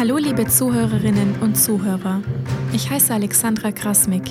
[0.00, 2.22] Hallo liebe Zuhörerinnen und Zuhörer.
[2.72, 4.22] Ich heiße Alexandra Krasmik.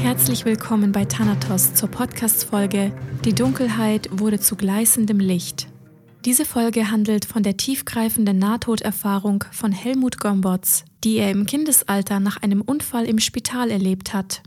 [0.00, 2.92] Herzlich willkommen bei Thanatos zur Podcast-Folge
[3.24, 5.66] Die Dunkelheit wurde zu gleißendem Licht.
[6.24, 12.40] Diese Folge handelt von der tiefgreifenden Nahtoderfahrung von Helmut Gombots, die er im Kindesalter nach
[12.40, 14.44] einem Unfall im Spital erlebt hat.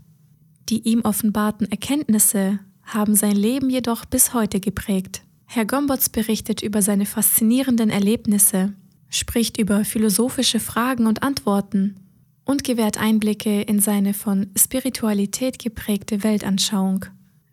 [0.70, 5.20] Die ihm offenbarten Erkenntnisse haben sein Leben jedoch bis heute geprägt.
[5.44, 8.72] Herr Gombots berichtet über seine faszinierenden Erlebnisse,
[9.12, 11.96] spricht über philosophische Fragen und Antworten
[12.44, 17.06] und gewährt Einblicke in seine von Spiritualität geprägte Weltanschauung.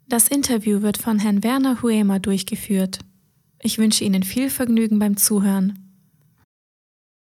[0.08, 3.00] Das Interview wird von Herrn Werner Huema durchgeführt.
[3.62, 5.86] Ich wünsche Ihnen viel Vergnügen beim Zuhören.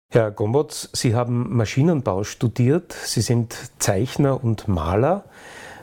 [0.09, 5.25] Herr Gombotz, Sie haben Maschinenbau studiert, Sie sind Zeichner und Maler,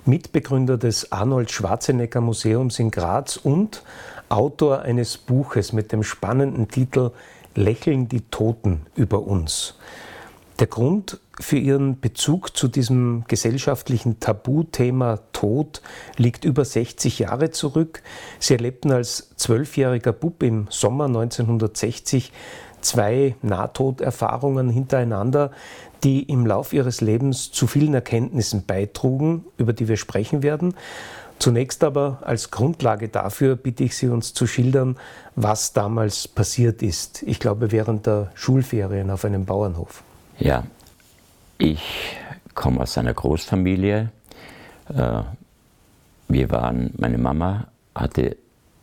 [0.07, 3.83] Mitbegründer des Arnold Schwarzenegger Museums in Graz und
[4.29, 7.13] Autor eines Buches mit dem spannenden Titel
[7.59, 9.75] Lächeln die Toten über uns.
[10.61, 15.83] Der Grund für Ihren Bezug zu diesem gesellschaftlichen Tabuthema Tod
[16.17, 18.03] liegt über 60 Jahre zurück.
[18.41, 22.33] Sie erlebten als zwölfjähriger Bub im Sommer 1960
[22.81, 25.51] zwei Nahtoderfahrungen hintereinander,
[26.05, 30.75] die im Lauf Ihres Lebens zu vielen Erkenntnissen beitrugen, über die wir sprechen werden.
[31.39, 34.97] Zunächst aber als Grundlage dafür bitte ich Sie uns zu schildern,
[35.37, 37.23] was damals passiert ist.
[37.23, 40.03] Ich glaube, während der Schulferien auf einem Bauernhof.
[40.39, 40.65] Ja,
[41.59, 42.17] ich
[42.55, 44.11] komme aus einer Großfamilie.
[44.93, 45.23] Äh,
[46.29, 48.37] wir waren, meine Mama hatte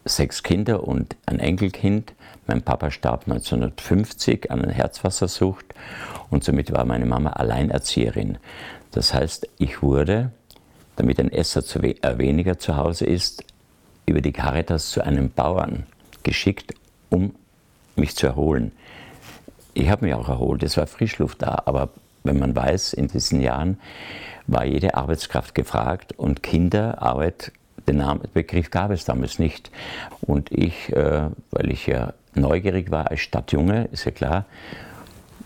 [0.05, 2.13] sechs Kinder und ein Enkelkind.
[2.47, 5.65] Mein Papa starb 1950 an einer Herzwassersucht
[6.29, 8.37] und somit war meine Mama Alleinerzieherin.
[8.91, 10.31] Das heißt, ich wurde
[10.95, 13.43] damit ein Esser zu we äh, weniger zu Hause ist,
[14.05, 15.85] über die Caritas zu einem Bauern
[16.23, 16.73] geschickt,
[17.09, 17.35] um
[17.95, 18.71] mich zu erholen.
[19.73, 21.89] Ich habe mich auch erholt, es war Frischluft da, aber
[22.23, 23.77] wenn man weiß, in diesen Jahren
[24.47, 27.51] war jede Arbeitskraft gefragt und Kinderarbeit,
[27.87, 28.03] den
[28.33, 29.69] Begriff gab es damals nicht.
[30.21, 34.45] Und ich, äh, weil ich ja neugierig war als Stadtjunge, ist ja klar,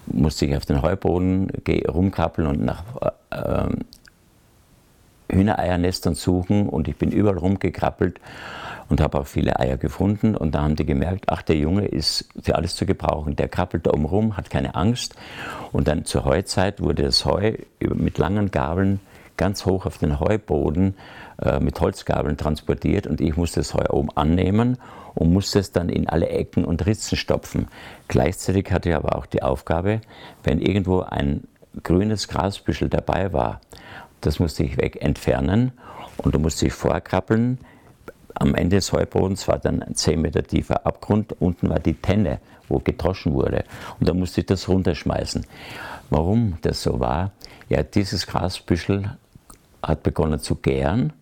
[0.07, 1.51] musste ich auf den Heuboden
[1.87, 2.83] rumkrabbeln und nach
[3.29, 3.67] äh,
[5.31, 8.19] Hühnereiernestern suchen und ich bin überall rumgekrabbelt
[8.89, 12.27] und habe auch viele Eier gefunden und da haben die gemerkt, ach, der Junge ist
[12.41, 13.35] für alles zu gebrauchen.
[13.35, 15.15] Der krabbelt da oben rum, hat keine Angst
[15.71, 18.99] und dann zur Heuzeit wurde das Heu mit langen Gabeln
[19.37, 20.95] ganz hoch auf den Heuboden
[21.41, 24.77] äh, mit Holzgabeln transportiert und ich musste das Heu oben annehmen
[25.15, 27.67] und musste es dann in alle Ecken und Ritzen stopfen.
[28.07, 30.01] Gleichzeitig hatte ich aber auch die Aufgabe,
[30.43, 31.45] wenn irgendwo ein
[31.83, 33.61] grünes Grasbüschel dabei war,
[34.21, 35.71] das musste ich weg entfernen
[36.17, 37.59] und da musste ich vorkrabbeln.
[38.35, 41.33] Am Ende des Heubodens war dann ein 10 Meter tiefer Abgrund.
[41.39, 43.65] Unten war die Tenne, wo gedroschen wurde.
[43.99, 45.45] Und da musste ich das runterschmeißen.
[46.09, 47.31] Warum das so war?
[47.67, 49.17] Ja, dieses Grasbüschel
[49.81, 51.13] hat begonnen zu gären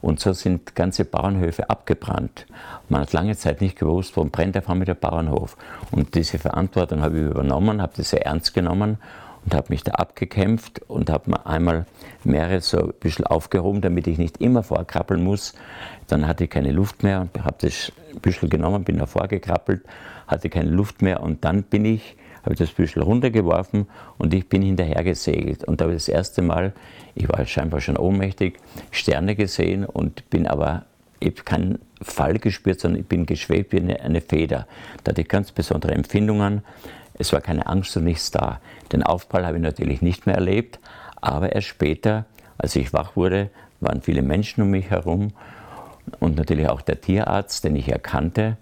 [0.00, 2.46] und so sind ganze Bauernhöfe abgebrannt.
[2.88, 5.56] Man hat lange Zeit nicht gewusst, warum brennt auf einmal der Bauernhof.
[5.90, 8.98] Und diese Verantwortung habe ich übernommen, habe das sehr ernst genommen
[9.44, 11.86] und habe mich da abgekämpft und habe mir einmal
[12.24, 15.54] mehrere so ein bisschen aufgehoben, damit ich nicht immer vorkrabbeln muss.
[16.06, 17.92] Dann hatte ich keine Luft mehr und habe das
[18.22, 19.82] Büschel genommen, bin da vorgekrabbelt,
[20.26, 23.86] hatte keine Luft mehr und dann bin ich, habe das Büschel runtergeworfen
[24.18, 25.64] und ich bin hinterher gesegelt.
[25.64, 26.72] Und da habe ich das erste Mal,
[27.14, 28.58] ich war scheinbar schon ohnmächtig,
[28.90, 30.84] Sterne gesehen und bin aber,
[31.20, 34.66] ich habe keinen Fall gespürt, sondern ich bin geschwebt wie eine, eine Feder.
[35.02, 36.62] Da hatte ich ganz besondere Empfindungen.
[37.16, 38.60] Es war keine Angst und nichts da.
[38.92, 40.80] Den Aufprall habe ich natürlich nicht mehr erlebt,
[41.24, 42.26] aber erst später,
[42.58, 43.48] als ich wach wurde,
[43.80, 45.32] waren viele Menschen um mich herum
[46.20, 48.58] und natürlich auch der Tierarzt, den ich erkannte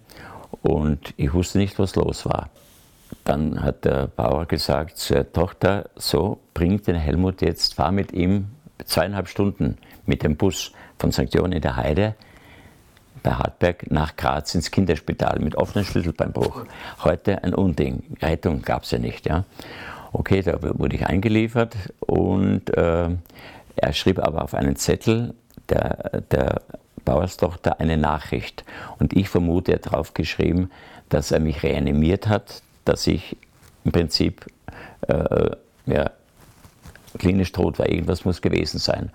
[0.63, 2.51] und ich wusste nicht, was los war.
[3.25, 8.53] Dann hat der Bauer gesagt zur Tochter, so, bring den Helmut jetzt, fahr mit ihm
[8.85, 11.35] zweieinhalb Stunden mit dem Bus von St.
[11.35, 12.15] John in der Heide
[13.25, 16.65] bei Hartberg nach Graz ins Kinderspital mit offenem Schlüsselbeinbruch.
[17.03, 18.17] Heute ein Unding.
[18.21, 19.27] Rettung gab es ja nicht.
[19.27, 19.45] Ja.
[20.13, 23.09] Okay, da wurde ich eingeliefert und äh,
[23.77, 25.35] er schrieb aber auf einen Zettel
[25.69, 26.61] der, der
[27.05, 28.65] Bauerstochter eine Nachricht.
[28.99, 30.71] Und ich vermute, er hat drauf geschrieben,
[31.09, 33.37] dass er mich reanimiert hat, dass ich
[33.85, 34.47] im Prinzip
[35.09, 35.51] äh,
[35.87, 36.11] ja,
[37.19, 39.11] klinisch tot war, irgendwas muss gewesen sein.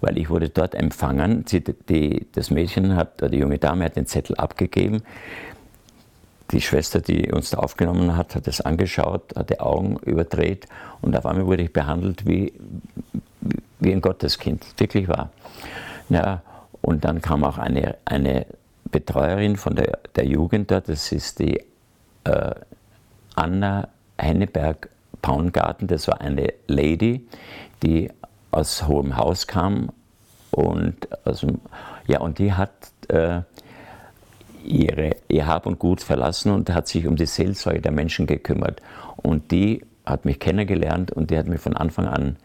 [0.00, 4.06] Weil ich wurde dort empfangen, die, die, das Mädchen hat, die junge Dame hat den
[4.06, 5.02] Zettel abgegeben,
[6.52, 10.66] die Schwester, die uns da aufgenommen hat, hat es angeschaut, hat die Augen überdreht
[11.00, 12.52] und auf einmal wurde ich behandelt wie,
[13.80, 15.30] wie ein Gotteskind, wirklich wahr.
[16.08, 16.42] Ja,
[16.82, 18.46] und dann kam auch eine, eine
[18.90, 21.60] Betreuerin von der, der Jugend dort, das ist die
[22.24, 22.54] äh,
[23.34, 23.88] Anna
[24.18, 24.90] Henneberg
[25.22, 25.88] Paungarten.
[25.88, 27.26] Das war eine Lady,
[27.82, 28.10] die
[28.50, 29.90] aus hohem Haus kam
[30.50, 31.46] und, aus
[32.06, 32.70] ja, und die hat
[33.08, 33.40] äh,
[34.64, 38.80] ihre, ihr Hab und Gut verlassen und hat sich um die Seelsorge der Menschen gekümmert.
[39.16, 42.36] Und die hat mich kennengelernt und die hat mich von Anfang an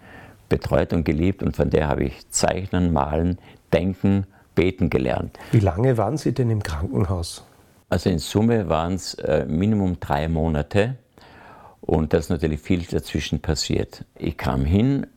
[0.49, 3.37] betreut und geliebt und von der habe ich Zeichnen, Malen,
[3.73, 4.25] Denken,
[4.55, 5.37] Beten gelernt.
[5.51, 7.43] Wie lange waren Sie denn im Krankenhaus?
[7.89, 10.95] Also in Summe waren es äh, Minimum drei Monate
[11.81, 14.03] und da ist natürlich viel dazwischen passiert.
[14.15, 15.07] Ich kam hin,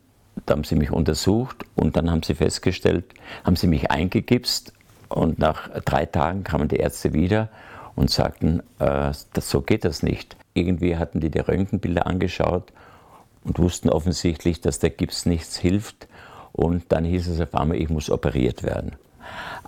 [0.46, 3.06] da haben sie mich untersucht und dann haben sie festgestellt,
[3.44, 4.72] haben sie mich eingegipst
[5.10, 7.48] und nach drei Tagen kamen die Ärzte wieder
[7.96, 10.36] und sagten, äh, das, so geht das nicht.
[10.54, 12.72] Irgendwie hatten die die Röntgenbilder angeschaut
[13.44, 16.08] und wussten offensichtlich, dass der Gips nichts hilft.
[16.52, 18.96] Und dann hieß es auf einmal, ich muss operiert werden.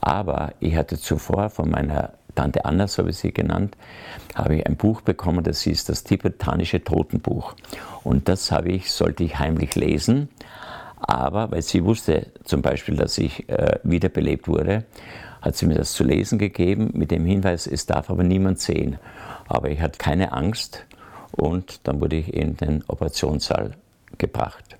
[0.01, 3.77] Aber ich hatte zuvor von meiner Tante Anna, so habe ich sie genannt,
[4.35, 7.55] habe ich ein Buch bekommen, das hieß das tibetanische Totenbuch.
[8.03, 10.29] Und das habe ich, sollte ich heimlich lesen,
[10.99, 14.85] aber weil sie wusste zum Beispiel, dass ich äh, wiederbelebt wurde,
[15.43, 18.99] hat sie mir das zu lesen gegeben mit dem Hinweis, es darf aber niemand sehen.
[19.49, 20.87] Aber ich hatte keine Angst
[21.33, 23.73] und dann wurde ich in den Operationssaal
[24.19, 24.77] gebracht.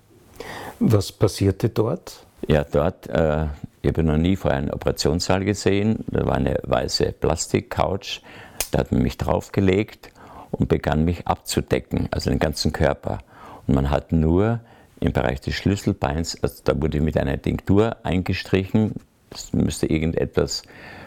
[0.79, 2.25] Was passierte dort?
[2.47, 3.47] Ja, dort, äh,
[3.83, 6.05] ich habe noch nie vorher einen Operationssaal gesehen.
[6.09, 8.23] Da war eine weiße Plastikcouch,
[8.71, 10.11] da hat man mich draufgelegt
[10.51, 13.19] und begann mich abzudecken, also den ganzen Körper.
[13.67, 14.61] Und man hat nur
[15.01, 18.95] im Bereich des Schlüsselbeins, also da wurde mit einer Tinktur eingestrichen,
[19.33, 20.63] das müsste irgendetwas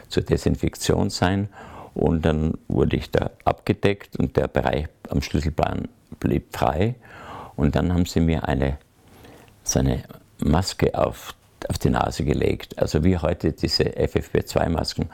[0.09, 1.49] zur Desinfektion sein.
[1.93, 5.87] Und dann wurde ich da abgedeckt und der Bereich am Schlüsselbein
[6.19, 6.95] blieb frei.
[7.55, 8.77] Und dann haben sie mir eine,
[9.63, 10.03] so eine
[10.39, 11.33] Maske auf,
[11.69, 15.09] auf die Nase gelegt, also wie heute diese FFP2-Masken.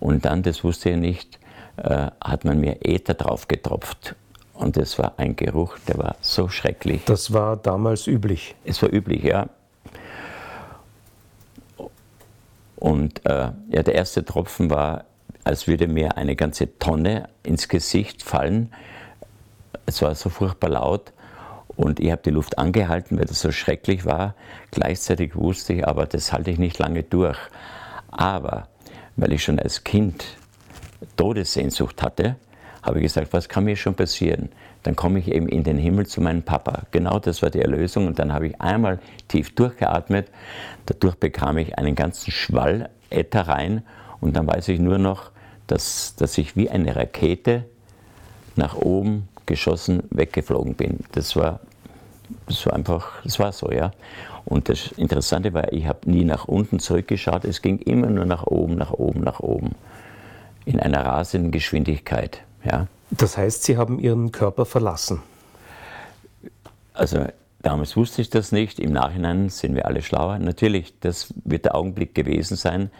[0.00, 1.38] Und dann, das wusste ich nicht,
[1.76, 4.16] äh, hat man mir Äther drauf getropft.
[4.52, 7.02] Und das war ein Geruch, der war so schrecklich.
[7.04, 8.54] Das war damals üblich.
[8.64, 9.48] Es war üblich, ja.
[12.76, 15.04] Und äh, ja, der erste Tropfen war,
[15.44, 18.72] als würde mir eine ganze Tonne ins Gesicht fallen.
[19.86, 21.12] Es war so furchtbar laut
[21.76, 24.34] und ich habe die Luft angehalten, weil das so schrecklich war.
[24.70, 27.38] Gleichzeitig wusste ich aber, das halte ich nicht lange durch.
[28.10, 28.68] Aber
[29.16, 30.24] weil ich schon als Kind
[31.16, 32.36] Todessehnsucht hatte,
[32.82, 34.50] habe ich gesagt, was kann mir schon passieren?
[34.86, 36.82] Dann komme ich eben in den Himmel zu meinem Papa.
[36.92, 38.06] Genau das war die Erlösung.
[38.06, 40.28] Und dann habe ich einmal tief durchgeatmet.
[40.86, 43.82] Dadurch bekam ich einen ganzen Schwall Äther rein.
[44.20, 45.32] Und dann weiß ich nur noch,
[45.66, 47.64] dass, dass ich wie eine Rakete
[48.54, 51.00] nach oben geschossen weggeflogen bin.
[51.10, 51.58] Das war,
[52.46, 53.90] das war einfach, das war so, ja.
[54.44, 57.44] Und das Interessante war, ich habe nie nach unten zurückgeschaut.
[57.44, 59.72] Es ging immer nur nach oben, nach oben, nach oben.
[60.64, 62.42] In einer rasenden Geschwindigkeit.
[62.62, 62.86] Ja.
[63.10, 65.22] Das heißt, Sie haben Ihren Körper verlassen?
[66.92, 67.26] Also
[67.62, 68.78] damals wusste ich das nicht.
[68.80, 70.38] Im Nachhinein sind wir alle schlauer.
[70.38, 72.90] Natürlich, das wird der Augenblick gewesen sein,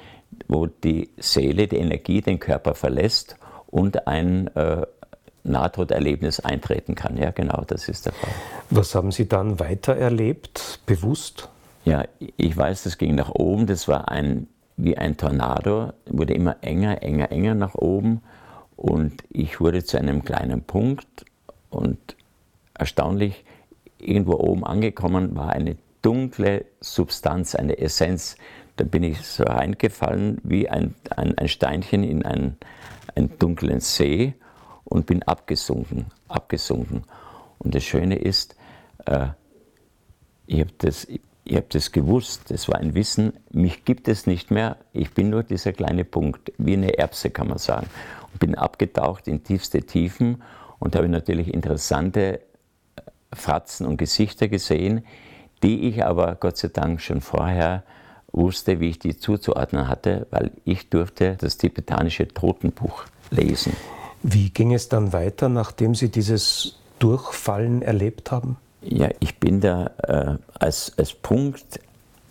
[0.49, 3.37] wo die Seele, die Energie den Körper verlässt
[3.67, 4.87] und ein äh,
[5.44, 7.17] Nahtoderlebnis eintreten kann.
[7.17, 8.31] Ja, genau, das ist der Fall.
[8.70, 11.49] Was haben Sie dann weiter erlebt, bewusst?
[11.85, 13.67] Ja, ich weiß, das ging nach oben.
[13.67, 18.23] Das war ein, wie ein Tornado, wurde immer enger, enger, enger nach oben.
[18.76, 21.24] Und ich wurde zu einem kleinen Punkt
[21.70, 21.98] und
[22.74, 23.44] erstaunlich,
[23.98, 28.36] irgendwo oben angekommen war eine dunkle Substanz, eine Essenz.
[28.77, 32.58] Da bin ich so reingefallen wie ein, ein, ein Steinchen in einen,
[33.15, 34.34] einen dunklen See
[34.84, 37.05] und bin abgesunken, abgesunken.
[37.58, 38.55] Und das Schöne ist,
[39.06, 39.29] äh,
[40.46, 41.08] ich habe das,
[41.50, 45.43] hab das gewusst, das war ein Wissen, mich gibt es nicht mehr, ich bin nur
[45.43, 47.89] dieser kleine Punkt, wie eine Erbse kann man sagen
[48.38, 50.43] bin abgetaucht in tiefste Tiefen
[50.78, 52.40] und habe natürlich interessante äh,
[53.32, 55.05] Fratzen und Gesichter gesehen,
[55.62, 57.82] die ich aber Gott sei Dank schon vorher
[58.32, 63.72] wusste, wie ich die zuzuordnen hatte, weil ich durfte das tibetanische Totenbuch lesen.
[64.22, 68.56] Wie ging es dann weiter, nachdem Sie dieses Durchfallen erlebt haben?
[68.82, 71.81] Ja, ich bin da äh, als, als Punkt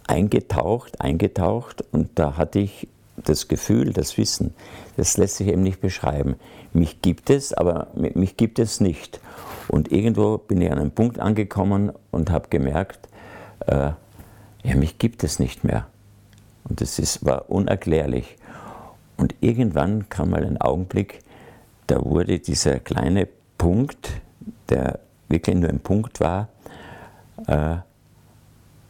[0.08, 4.54] eingetaucht, eingetaucht und da hatte ich das Gefühl, das Wissen,
[4.98, 6.36] das lässt sich eben nicht beschreiben.
[6.74, 9.20] Mich gibt es, aber mich gibt es nicht.
[9.68, 13.08] Und irgendwo bin ich an einem Punkt angekommen und habe gemerkt,
[13.68, 13.92] äh,
[14.64, 15.88] ja, mich gibt es nicht mehr.
[16.68, 18.36] Und das ist, war unerklärlich.
[19.18, 21.20] Und irgendwann kam mal ein Augenblick,
[21.88, 24.10] da wurde dieser kleine Punkt,
[24.70, 26.50] der wirklich nur ein Punkt war,
[27.48, 27.78] äh,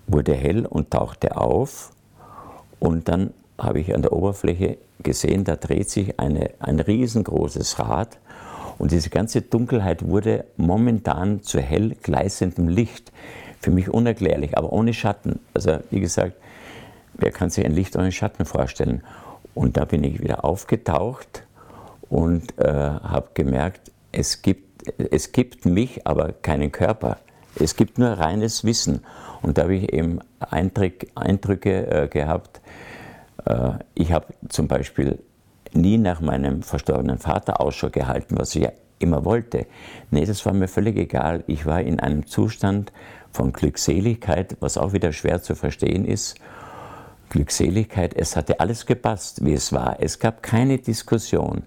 [0.07, 1.91] wurde hell und tauchte auf.
[2.79, 8.17] Und dann habe ich an der Oberfläche gesehen, da dreht sich eine, ein riesengroßes Rad
[8.77, 13.11] Und diese ganze Dunkelheit wurde momentan zu hell gleißendem Licht.
[13.61, 15.39] Für mich unerklärlich, aber ohne Schatten.
[15.53, 16.33] Also wie gesagt,
[17.13, 19.01] wer kann sich ein Licht ohne Schatten vorstellen?
[19.53, 21.43] Und da bin ich wieder aufgetaucht
[22.09, 27.17] und äh, habe gemerkt, es gibt, es gibt mich, aber keinen Körper.
[27.57, 29.01] Es gibt nur reines Wissen.
[29.41, 32.61] Und da habe ich eben Eindruck, Eindrücke äh, gehabt.
[33.45, 35.19] Äh, ich habe zum Beispiel
[35.73, 39.67] nie nach meinem verstorbenen Vater Ausschau gehalten, was ich ja immer wollte.
[40.11, 41.43] Nee, das war mir völlig egal.
[41.47, 42.91] Ich war in einem Zustand
[43.31, 46.35] von Glückseligkeit, was auch wieder schwer zu verstehen ist.
[47.29, 49.97] Glückseligkeit, es hatte alles gepasst, wie es war.
[49.99, 51.63] Es gab keine Diskussion,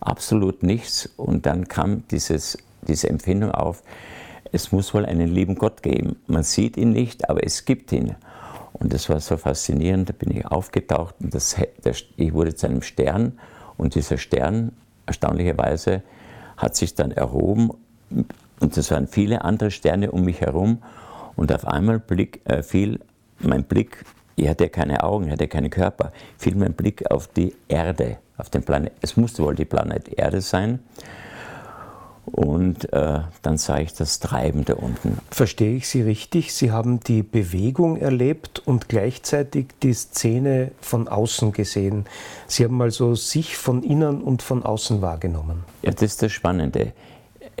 [0.00, 1.06] absolut nichts.
[1.16, 3.82] Und dann kam dieses, diese Empfindung auf,
[4.52, 6.16] es muss wohl einen lieben Gott geben.
[6.26, 8.14] Man sieht ihn nicht, aber es gibt ihn.
[8.80, 11.56] Und das war so faszinierend, da bin ich aufgetaucht und das,
[12.16, 13.38] ich wurde zu einem Stern
[13.76, 14.72] und dieser Stern,
[15.06, 16.02] erstaunlicherweise,
[16.56, 17.70] hat sich dann erhoben
[18.60, 20.78] und es waren viele andere Sterne um mich herum
[21.36, 23.00] und auf einmal blick, äh, fiel
[23.40, 24.04] mein Blick,
[24.36, 28.50] ich hatte keine Augen, ich hatte keinen Körper, fiel mein Blick auf die Erde, auf
[28.50, 28.92] den Planet.
[29.00, 30.80] Es musste wohl die Planet Erde sein.
[32.32, 35.18] Und äh, dann sah ich das Treiben da unten.
[35.30, 36.52] Verstehe ich Sie richtig?
[36.52, 42.04] Sie haben die Bewegung erlebt und gleichzeitig die Szene von außen gesehen.
[42.46, 45.64] Sie haben also sich von innen und von außen wahrgenommen.
[45.82, 46.92] Ja, das ist das Spannende.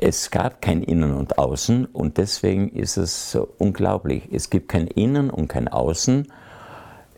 [0.00, 4.28] Es gab kein Innen und Außen und deswegen ist es so unglaublich.
[4.30, 6.28] Es gibt kein Innen und kein Außen.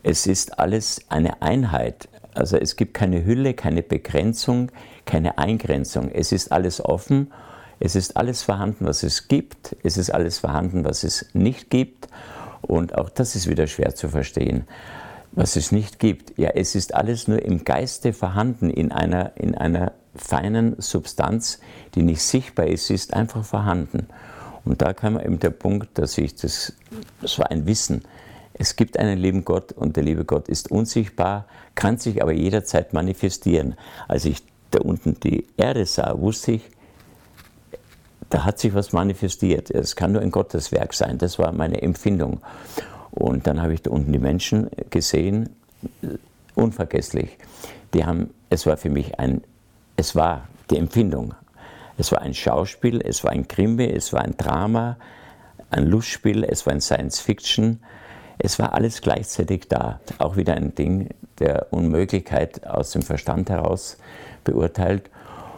[0.01, 2.09] Es ist alles eine Einheit.
[2.33, 4.71] Also es gibt keine Hülle, keine Begrenzung,
[5.11, 6.09] keine Eingrenzung.
[6.09, 7.33] Es ist alles offen,
[7.81, 12.07] es ist alles vorhanden, was es gibt, es ist alles vorhanden, was es nicht gibt.
[12.61, 14.63] Und auch das ist wieder schwer zu verstehen,
[15.33, 16.37] was es nicht gibt.
[16.37, 21.59] Ja, es ist alles nur im Geiste vorhanden, in einer, in einer feinen Substanz,
[21.93, 24.07] die nicht sichtbar ist, ist einfach vorhanden.
[24.63, 26.73] Und da kam eben der Punkt, dass ich das,
[27.21, 28.03] das war ein Wissen,
[28.53, 32.93] es gibt einen lieben Gott und der liebe Gott ist unsichtbar, kann sich aber jederzeit
[32.93, 33.75] manifestieren.
[34.07, 36.69] Als ich da unten die Erde sah, wusste ich,
[38.29, 39.69] da hat sich was manifestiert.
[39.69, 41.17] Es kann nur ein Gotteswerk sein.
[41.17, 42.39] Das war meine Empfindung.
[43.11, 45.49] Und dann habe ich da unten die Menschen gesehen,
[46.55, 47.37] unvergesslich.
[47.93, 49.41] Die haben, es war für mich ein,
[49.97, 51.33] es war die Empfindung.
[51.97, 54.97] Es war ein Schauspiel, es war ein Krimi, es war ein Drama,
[55.69, 57.81] ein Lustspiel, es war ein Science Fiction,
[58.39, 59.99] es war alles gleichzeitig da.
[60.17, 61.09] Auch wieder ein Ding
[61.39, 63.97] der Unmöglichkeit aus dem Verstand heraus
[64.43, 65.09] beurteilt.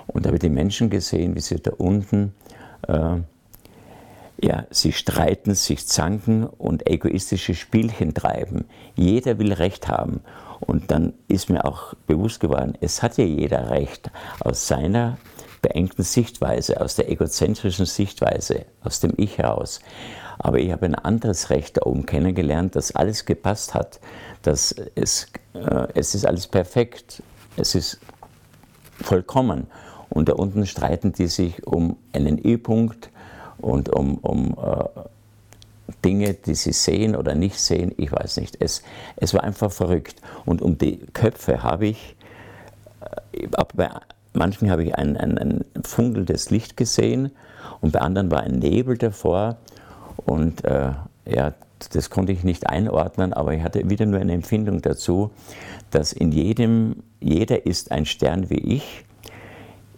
[0.08, 2.34] Und habe die Menschen gesehen, wie sie da unten,
[2.88, 3.18] äh,
[4.42, 8.66] ja, sie streiten, sich zanken und egoistische Spielchen treiben.
[8.96, 10.22] Jeder will Recht haben.
[10.60, 15.18] Und dann ist mir auch bewusst geworden, es hat ja jeder Recht aus seiner
[15.62, 19.80] beengten Sichtweise, aus der egozentrischen Sichtweise, aus dem Ich heraus.
[20.40, 24.00] Aber ich habe ein anderes Recht da oben kennengelernt, dass alles gepasst hat,
[24.42, 27.24] dass es, äh, es ist alles perfekt,
[27.56, 28.00] es ist
[29.02, 29.68] vollkommen.
[30.10, 33.10] Und da unten streiten die sich um einen E-Punkt
[33.58, 35.02] und um, um äh,
[36.06, 38.58] Dinge, die sie sehen oder nicht sehen, ich weiß nicht.
[38.60, 38.84] Es,
[39.16, 40.22] es war einfach verrückt.
[40.46, 42.16] Und um die Köpfe habe ich,
[43.32, 43.90] äh, bei
[44.34, 47.32] manchen habe ich ein, ein, ein funkelndes Licht gesehen
[47.82, 49.58] und bei anderen war ein Nebel davor
[50.26, 50.92] und äh,
[51.26, 51.54] ja,
[51.90, 55.32] das konnte ich nicht einordnen, aber ich hatte wieder nur eine Empfindung dazu,
[55.92, 59.06] dass in jedem, jeder ist ein Stern wie ich.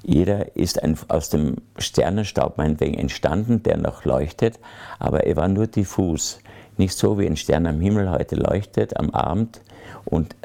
[0.03, 4.59] Jeder ist ein, aus dem Sternenstaub meinetwegen entstanden, der noch leuchtet,
[4.99, 6.39] aber er war nur diffus.
[6.77, 9.61] Nicht so wie ein Stern am Himmel heute leuchtet am Abend
[10.03, 10.35] und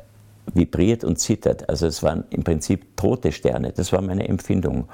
[0.54, 1.68] vibriert und zittert.
[1.68, 3.72] Also es waren im Prinzip tote Sterne.
[3.72, 4.88] Das war meine Empfindung.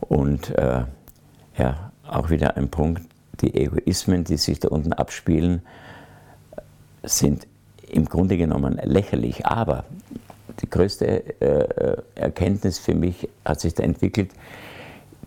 [0.00, 0.84] Und äh,
[1.58, 3.02] ja, auch wieder ein Punkt,
[3.40, 5.62] die Egoismen, die sich da unten abspielen,
[7.02, 7.46] sind
[7.88, 9.46] im Grunde genommen lächerlich.
[9.46, 9.84] Aber
[10.60, 14.30] die größte äh, Erkenntnis für mich hat sich da entwickelt,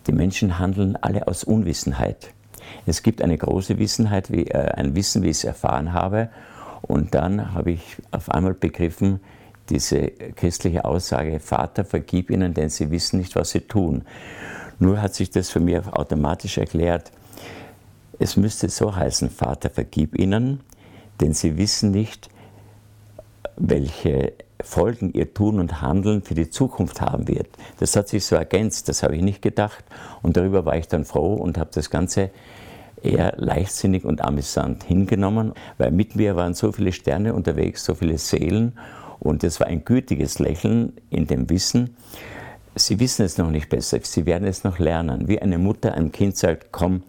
[0.08, 2.34] die Menschen handeln alle aus Unwissenheit.
[2.86, 6.30] Es gibt eine große Wissenheit, wie, äh, ein Wissen, wie ich es erfahren habe.
[6.82, 9.20] Und dann habe ich auf einmal begriffen,
[9.70, 14.04] diese christliche Aussage, Vater, vergib ihnen, denn sie wissen nicht, was sie tun.
[14.80, 17.12] Nur hat sich das für mich automatisch erklärt,
[18.20, 20.60] es müsste so heißen, Vater, vergib ihnen,
[21.22, 22.30] denn sie wissen nicht,
[23.56, 27.48] welche Folgen ihr Tun und Handeln für die Zukunft haben wird.
[27.80, 29.84] Das hat sich so ergänzt, das habe ich nicht gedacht.
[30.22, 32.30] Und darüber war ich dann froh und habe das Ganze
[33.02, 38.18] eher leichtsinnig und amüsant hingenommen, weil mit mir waren so viele Sterne unterwegs, so viele
[38.18, 38.78] Seelen
[39.20, 41.96] und es war ein gütiges Lächeln in dem Wissen,
[42.76, 45.28] sie wissen es noch nicht besser, sie werden es noch lernen.
[45.28, 47.04] Wie eine Mutter einem Kind sagt, komm,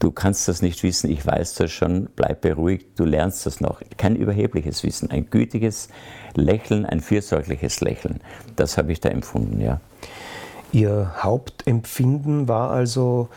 [0.00, 3.80] du kannst das nicht wissen, ich weiß das schon, bleib beruhigt, du lernst das noch.
[3.96, 5.88] Kein überhebliches Wissen, ein gütiges
[6.34, 8.20] Lächeln, ein fürsorgliches Lächeln.
[8.56, 9.80] Das habe ich da empfunden, ja.
[10.72, 13.28] Ihr Hauptempfinden war also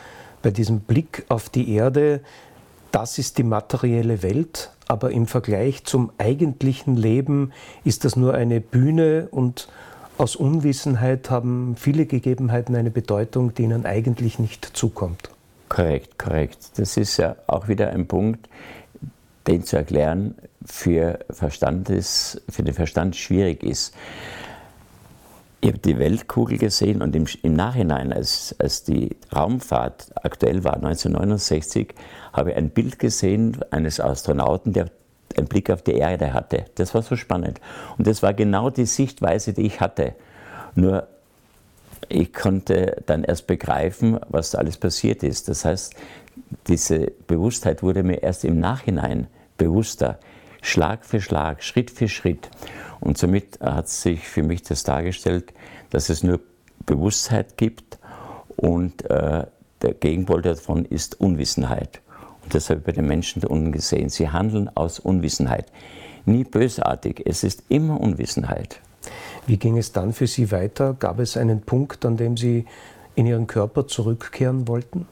[0.42, 2.22] bei diesem Blick auf die Erde,
[2.92, 7.52] das ist die materielle Welt, aber im Vergleich zum eigentlichen Leben
[7.84, 9.68] ist das nur eine Bühne und
[10.18, 15.33] aus Unwissenheit haben viele Gegebenheiten eine Bedeutung, die ihnen eigentlich nicht zukommt.
[15.74, 16.78] Korrekt, korrekt.
[16.78, 18.48] Das ist ja auch wieder ein Punkt,
[19.48, 23.96] den zu erklären für, Verstandes, für den Verstand schwierig ist.
[25.62, 30.76] Ich habe die Weltkugel gesehen und im, im Nachhinein, als, als die Raumfahrt aktuell war,
[30.76, 31.96] 1969,
[32.34, 34.92] habe ich ein Bild gesehen eines Astronauten, der
[35.36, 36.66] einen Blick auf die Erde hatte.
[36.76, 37.60] Das war so spannend.
[37.98, 40.14] Und das war genau die Sichtweise, die ich hatte.
[40.76, 41.08] Nur
[42.14, 45.48] ich konnte dann erst begreifen, was da alles passiert ist.
[45.50, 45.96] Das heißt,
[46.68, 49.28] diese Bewusstheit wurde mir erst im Nachhinein
[49.58, 50.20] bewusster,
[50.62, 52.50] Schlag für Schlag, Schritt für Schritt.
[53.00, 55.54] Und somit hat sich für mich das dargestellt,
[55.90, 56.40] dass es nur
[56.86, 58.00] Bewusstheit gibt
[58.56, 59.46] und äh,
[59.82, 62.02] der Gegenpol davon ist Unwissenheit.
[62.44, 64.10] Und das habe ich bei den Menschen da unten gesehen.
[64.10, 65.72] Sie handeln aus Unwissenheit.
[66.26, 68.80] Nie bösartig, es ist immer Unwissenheit.
[69.46, 70.96] Wie ging es dann für Sie weiter?
[70.98, 72.66] Gab es einen Punkt, an dem Sie
[73.16, 75.08] in Ihren Körper zurückkehren wollten?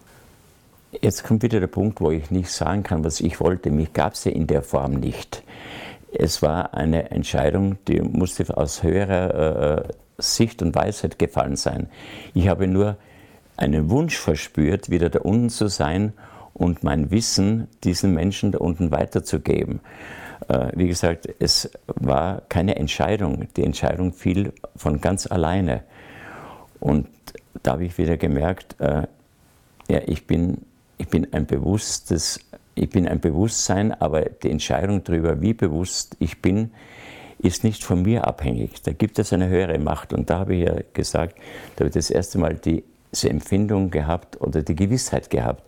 [1.01, 3.71] Jetzt kommt wieder der Punkt, wo ich nicht sagen kann, was ich wollte.
[3.71, 5.43] Mich gab es ja in der Form nicht.
[6.13, 11.87] Es war eine Entscheidung, die musste aus höherer äh, Sicht und Weisheit gefallen sein.
[12.33, 12.97] Ich habe nur
[13.55, 16.13] einen Wunsch verspürt, wieder da unten zu sein
[16.53, 19.79] und mein Wissen diesen Menschen da unten weiterzugeben.
[20.51, 23.47] Äh, wie gesagt, es war keine Entscheidung.
[23.55, 25.83] Die Entscheidung fiel von ganz alleine.
[26.79, 27.07] Und
[27.63, 29.03] da habe ich wieder gemerkt, äh,
[29.87, 30.57] ja, ich bin,
[30.97, 32.39] ich bin ein bewusstes,
[32.75, 36.71] ich bin ein Bewusstsein, aber die Entscheidung darüber, wie bewusst ich bin,
[37.39, 38.81] ist nicht von mir abhängig.
[38.83, 40.13] Da gibt es eine höhere Macht.
[40.13, 41.37] Und da habe ich ja gesagt,
[41.75, 45.63] da habe ich das erste Mal diese Empfindung gehabt oder die Gewissheit gehabt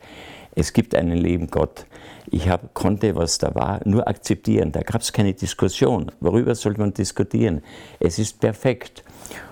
[0.55, 1.85] es gibt einen lieben Gott.
[2.31, 4.71] Ich hab, konnte, was da war, nur akzeptieren.
[4.71, 6.11] Da gab es keine Diskussion.
[6.19, 7.61] Worüber soll man diskutieren?
[7.99, 9.03] Es ist perfekt.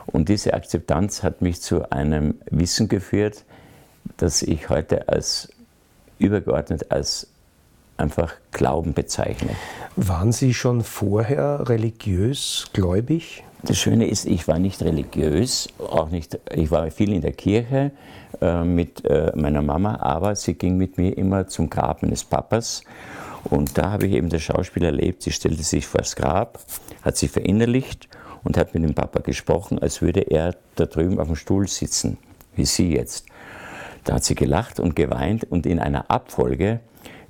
[0.07, 3.43] Und diese Akzeptanz hat mich zu einem Wissen geführt,
[4.17, 5.49] das ich heute als
[6.17, 7.27] übergeordnet als
[7.97, 9.51] einfach Glauben bezeichne.
[9.95, 13.43] Waren Sie schon vorher religiös gläubig?
[13.63, 17.91] Das Schöne ist, ich war nicht religiös, auch nicht, ich war viel in der Kirche
[18.41, 22.83] äh, mit äh, meiner Mama, aber sie ging mit mir immer zum Grab meines Papas.
[23.43, 25.23] Und da habe ich eben das Schauspiel erlebt.
[25.23, 26.59] Sie stellte sich vor das Grab,
[27.01, 28.07] hat sie verinnerlicht
[28.43, 32.17] und hat mit dem Papa gesprochen, als würde er da drüben auf dem Stuhl sitzen,
[32.55, 33.25] wie sie jetzt.
[34.03, 36.81] Da hat sie gelacht und geweint und in einer Abfolge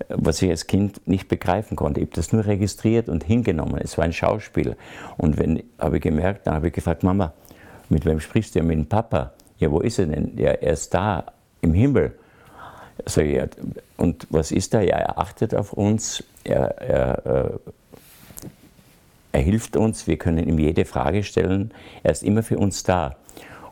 [0.09, 1.99] was ich als Kind nicht begreifen konnte.
[1.99, 3.79] Ich habe das nur registriert und hingenommen.
[3.81, 4.75] Es war ein Schauspiel.
[5.17, 7.33] Und wenn habe ich gemerkt, dann habe ich gefragt, Mama,
[7.89, 8.59] mit wem sprichst du?
[8.59, 9.33] Ja, mit dem Papa.
[9.61, 10.33] Ja, wo ist er denn?
[10.37, 11.23] Ja, er ist da
[11.61, 12.17] im Himmel.
[13.05, 13.45] Also, ja,
[13.95, 14.81] und was ist da?
[14.81, 17.49] Ja, er achtet auf uns, er, er, äh,
[19.33, 21.71] er hilft uns, wir können ihm jede Frage stellen,
[22.01, 23.15] er ist immer für uns da.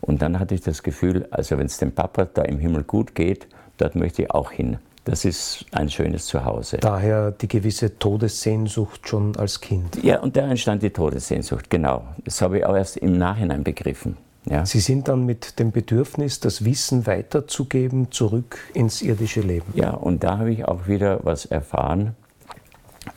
[0.02, 3.16] Und dann hatte ich das Gefühl, also wenn es dem Papa da im Himmel gut
[3.16, 3.48] geht,
[3.78, 4.78] dort möchte ich auch hin.
[5.06, 6.78] Das ist ein schönes Zuhause.
[6.78, 10.04] Daher die gewisse Todessehnsucht schon als Kind.
[10.04, 12.04] Ja, und da entstand die Todessehnsucht, genau.
[12.26, 14.18] Das habe ich auch erst im Nachhinein begriffen.
[14.46, 14.66] Ja.
[14.66, 19.72] Sie sind dann mit dem Bedürfnis, das Wissen weiterzugeben, zurück ins irdische Leben.
[19.76, 22.16] Ja, und da habe ich auch wieder was erfahren.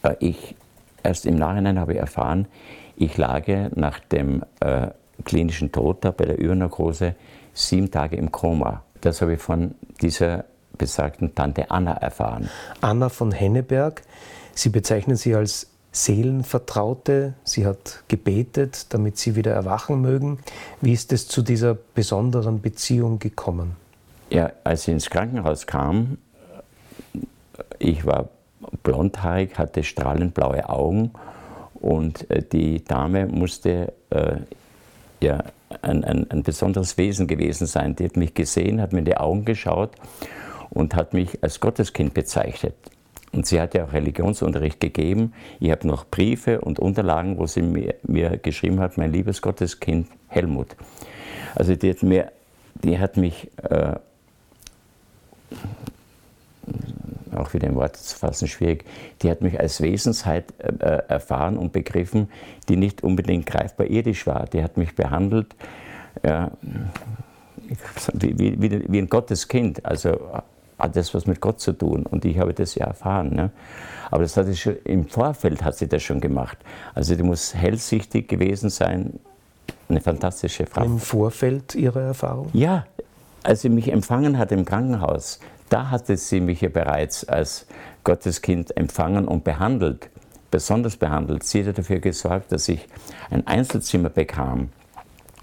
[0.02, 0.54] Äh, ich,
[1.02, 2.46] erst im Nachhinein habe ich erfahren,
[2.96, 4.88] ich lag nach dem äh,
[5.24, 7.14] klinischen Tod da bei der Übernarkose
[7.54, 8.82] sieben Tage im Koma.
[9.00, 10.44] Das habe ich von dieser
[10.76, 12.48] besagten Tante Anna erfahren.
[12.80, 14.02] Anna von Henneberg,
[14.54, 17.34] Sie bezeichnen sie als Seelenvertraute.
[17.44, 20.38] Sie hat gebetet, damit Sie wieder erwachen mögen.
[20.80, 23.76] Wie ist es zu dieser besonderen Beziehung gekommen?
[24.30, 26.16] Ja, als sie ins Krankenhaus kam,
[27.78, 28.30] ich war
[28.82, 31.10] blondhaarig, hatte strahlend blaue Augen
[31.74, 34.36] und äh, die Dame musste äh,
[35.20, 35.44] ja,
[35.82, 37.94] ein, ein, ein besonderes Wesen gewesen sein.
[37.96, 39.90] Die hat mich gesehen, hat mir in die Augen geschaut
[40.70, 42.74] und hat mich als Gotteskind bezeichnet.
[43.32, 45.32] Und sie hat ja auch Religionsunterricht gegeben.
[45.58, 50.06] Ich habe noch Briefe und Unterlagen, wo sie mir, mir, geschrieben hat, mein liebes Gotteskind
[50.28, 50.76] Helmut.
[51.54, 52.30] Also die hat, mir,
[52.74, 53.94] die hat mich, äh,
[57.34, 58.84] auch wieder in Worte zu fassen, schwierig,
[59.22, 62.28] die hat mich als Wesensheit äh, erfahren und begriffen,
[62.68, 64.44] die nicht unbedingt greifbar irdisch war.
[64.46, 65.54] Die hat mich behandelt
[66.22, 66.50] ja,
[68.12, 69.84] wie, wie, wie ein Gotteskind.
[69.86, 70.42] Also
[70.82, 72.04] hat das was mit Gott zu tun.
[72.04, 73.34] Und ich habe das ja erfahren.
[73.34, 73.50] Ne?
[74.10, 76.58] Aber das hat sie schon, im Vorfeld hat sie das schon gemacht.
[76.94, 79.18] Also die muss hellsichtig gewesen sein.
[79.88, 80.84] Eine fantastische Frau.
[80.84, 82.48] Im Vorfeld Ihrer Erfahrung?
[82.52, 82.86] Ja,
[83.42, 87.66] als sie mich empfangen hat im Krankenhaus, da hatte sie mich ja bereits als
[88.04, 90.10] Gotteskind empfangen und behandelt,
[90.50, 91.44] besonders behandelt.
[91.44, 92.86] Sie hat dafür gesorgt, dass ich
[93.30, 94.70] ein Einzelzimmer bekam.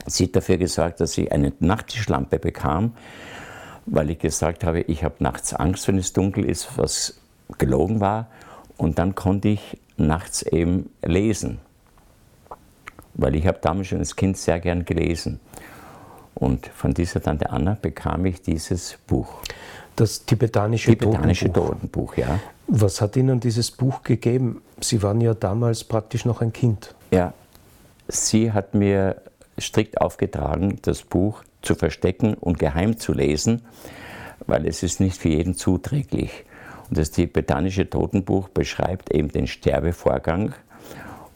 [0.05, 2.93] Sie hat dafür gesorgt, dass ich eine Nachttischlampe bekam,
[3.91, 7.19] weil ich gesagt habe, ich habe nachts Angst, wenn es dunkel ist, was
[7.57, 8.27] gelogen war.
[8.77, 11.59] Und dann konnte ich nachts eben lesen,
[13.15, 15.39] weil ich habe damals schon als Kind sehr gern gelesen.
[16.35, 19.41] Und von dieser Tante Anna bekam ich dieses Buch.
[19.95, 22.13] Das tibetanische, tibetanische Totenbuch.
[22.13, 22.39] Totenbuch, ja.
[22.67, 24.61] Was hat Ihnen dieses Buch gegeben?
[24.79, 26.95] Sie waren ja damals praktisch noch ein Kind.
[27.11, 27.33] Ja,
[28.07, 29.21] sie hat mir
[29.59, 33.61] strikt aufgetragen, das Buch zu verstecken und geheim zu lesen,
[34.47, 36.45] weil es ist nicht für jeden zuträglich.
[36.89, 40.53] Und das tibetanische Totenbuch beschreibt eben den Sterbevorgang.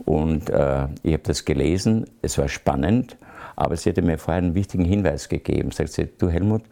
[0.06, 3.18] Und äh, ich habe das gelesen, es war spannend,
[3.56, 5.72] aber sie hatte mir vorher einen wichtigen Hinweis gegeben.
[5.72, 6.64] Sagt sie, du Helmut,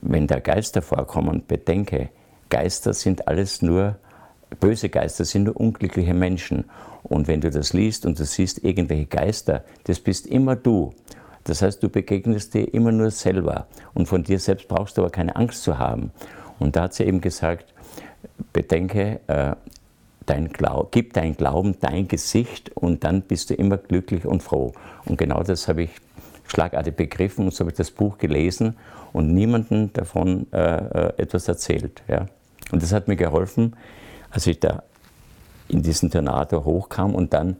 [0.00, 2.08] wenn da Geister vorkommen, bedenke,
[2.48, 3.96] Geister sind alles nur,
[4.58, 6.64] böse Geister sind nur unglückliche Menschen.
[7.02, 10.94] Und wenn du das liest und du siehst irgendwelche Geister, das bist immer du.
[11.48, 13.66] Das heißt, du begegnest dir immer nur selber.
[13.94, 16.12] Und von dir selbst brauchst du aber keine Angst zu haben.
[16.58, 17.72] Und da hat sie eben gesagt,
[18.52, 19.54] bedenke, äh,
[20.26, 24.72] dein Glaub, gib dein Glauben dein Gesicht und dann bist du immer glücklich und froh.
[25.06, 25.90] Und genau das habe ich
[26.46, 28.76] schlagartig begriffen und so habe ich das Buch gelesen
[29.12, 32.02] und niemandem davon äh, äh, etwas erzählt.
[32.08, 32.26] Ja.
[32.70, 33.74] Und das hat mir geholfen,
[34.30, 34.82] als ich da
[35.68, 37.56] in diesen Tornado hochkam und dann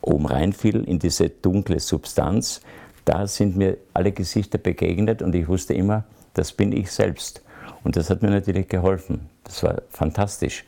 [0.00, 2.60] oben reinfiel in diese dunkle Substanz.
[3.06, 7.40] Da sind mir alle Gesichter begegnet und ich wusste immer, das bin ich selbst.
[7.84, 9.30] Und das hat mir natürlich geholfen.
[9.44, 10.64] Das war fantastisch.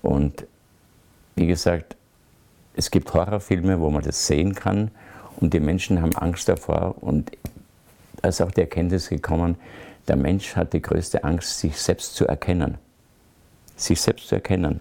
[0.00, 0.46] Und
[1.34, 1.96] wie gesagt,
[2.74, 4.92] es gibt Horrorfilme, wo man das sehen kann
[5.40, 6.94] und die Menschen haben Angst davor.
[7.00, 7.32] Und
[8.22, 9.56] da ist auch die Erkenntnis gekommen,
[10.06, 12.78] der Mensch hat die größte Angst, sich selbst zu erkennen.
[13.76, 14.80] Sich selbst zu erkennen.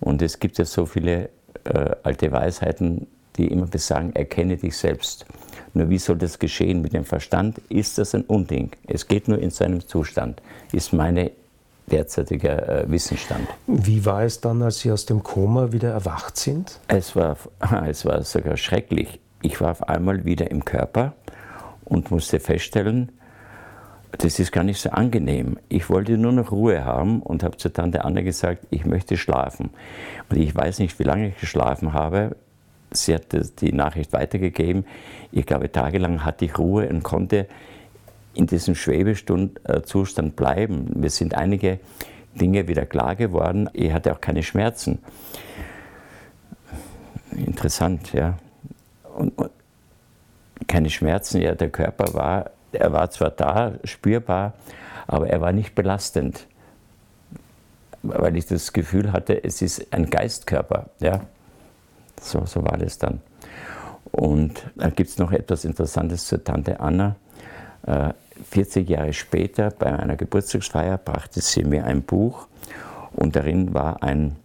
[0.00, 1.30] Und es gibt ja so viele
[1.64, 3.06] äh, alte Weisheiten,
[3.40, 5.26] die immer besagen, erkenne dich selbst.
[5.72, 7.58] Nur wie soll das geschehen mit dem Verstand?
[7.68, 8.70] Ist das ein Unding?
[8.86, 11.32] Es geht nur in seinem Zustand, ist meine
[11.90, 13.48] derzeitiger äh, Wissensstand.
[13.66, 16.78] Wie war es dann, als Sie aus dem Koma wieder erwacht sind?
[16.86, 17.36] Es war,
[17.86, 19.18] es war sogar schrecklich.
[19.42, 21.14] Ich war auf einmal wieder im Körper
[21.84, 23.10] und musste feststellen,
[24.18, 25.58] das ist gar nicht so angenehm.
[25.68, 29.70] Ich wollte nur noch Ruhe haben und habe zur Tante Anne gesagt, ich möchte schlafen.
[30.28, 32.36] Und ich weiß nicht, wie lange ich geschlafen habe.
[32.92, 33.26] Sie hat
[33.60, 34.84] die Nachricht weitergegeben.
[35.32, 37.46] Ich glaube, tagelang hatte ich Ruhe und konnte
[38.34, 40.90] in diesem Schwebezustand bleiben.
[40.94, 41.80] Mir sind einige
[42.34, 43.68] Dinge wieder klar geworden.
[43.72, 44.98] Ich hatte auch keine Schmerzen.
[47.32, 48.38] Interessant, ja.
[49.16, 49.50] Und, und
[50.66, 54.54] keine Schmerzen, ja, der Körper war er war zwar da, spürbar,
[55.06, 56.46] aber er war nicht belastend,
[58.02, 60.90] weil ich das Gefühl hatte, es ist ein Geistkörper.
[61.00, 61.20] Ja?
[62.20, 63.20] So, so war das dann.
[64.12, 67.16] Und dann gibt es noch etwas Interessantes zur Tante Anna.
[68.50, 72.46] 40 äh, Jahre später, bei einer Geburtstagsfeier, brachte sie mir ein Buch
[73.12, 74.36] und darin war ein,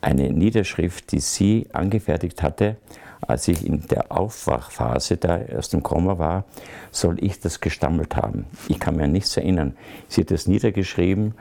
[0.00, 2.76] eine Niederschrift, die sie angefertigt hatte,
[3.20, 6.44] als ich in der Aufwachphase da aus dem Koma war,
[6.90, 8.46] soll ich das gestammelt haben.
[8.68, 9.76] Ich kann mir nichts erinnern.
[10.08, 11.34] Sie hat das niedergeschrieben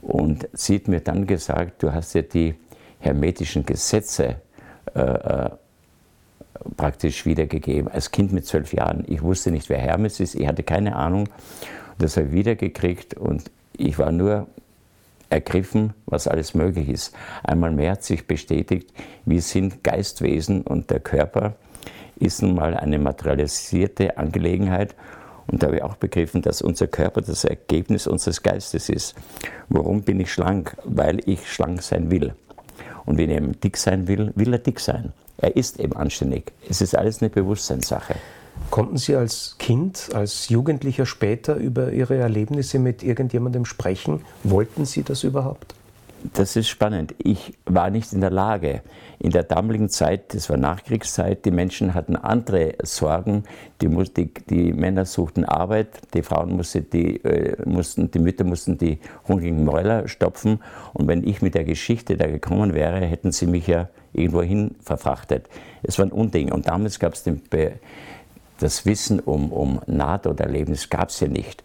[0.00, 2.54] und sie hat mir dann gesagt, du hast ja die
[3.00, 4.36] hermetischen Gesetze
[4.96, 5.50] äh, äh,
[6.76, 7.88] praktisch wiedergegeben.
[7.90, 9.04] Als Kind mit zwölf Jahren.
[9.06, 11.28] Ich wusste nicht, wer Hermes ist, ich hatte keine Ahnung.
[11.98, 14.46] Das habe ich wiedergekriegt und ich war nur
[15.28, 17.14] ergriffen, was alles möglich ist.
[17.42, 18.92] Einmal mehr hat sich bestätigt,
[19.24, 21.56] wir sind Geistwesen und der Körper
[22.18, 24.94] ist nun mal eine materialisierte Angelegenheit.
[25.46, 29.14] Und da habe ich auch begriffen, dass unser Körper das Ergebnis unseres Geistes ist.
[29.68, 30.76] Warum bin ich schlank?
[30.84, 32.34] Weil ich schlank sein will.
[33.06, 35.12] Und wenn er dick sein will, will er dick sein.
[35.38, 36.52] Er ist eben anständig.
[36.68, 38.16] Es ist alles eine Bewusstseinssache.
[38.70, 44.22] Konnten Sie als Kind, als Jugendlicher später über Ihre Erlebnisse mit irgendjemandem sprechen?
[44.44, 45.74] Wollten Sie das überhaupt?
[46.32, 47.14] Das ist spannend.
[47.18, 48.82] Ich war nicht in der Lage.
[49.18, 53.44] In der damaligen Zeit, das war Nachkriegszeit, die Menschen hatten andere Sorgen.
[53.80, 58.78] Die, die, die Männer suchten Arbeit, die Frauen mussten die, äh, mussten, die Mütter mussten
[58.78, 60.60] die hungrigen Mäuler stopfen.
[60.94, 65.48] Und wenn ich mit der Geschichte da gekommen wäre, hätten sie mich ja irgendwohin verfrachtet.
[65.82, 66.52] Es war ein Unding.
[66.52, 67.24] Und damals gab es
[68.58, 71.62] das Wissen um, um Nahtoderlebnis gab es ja nicht.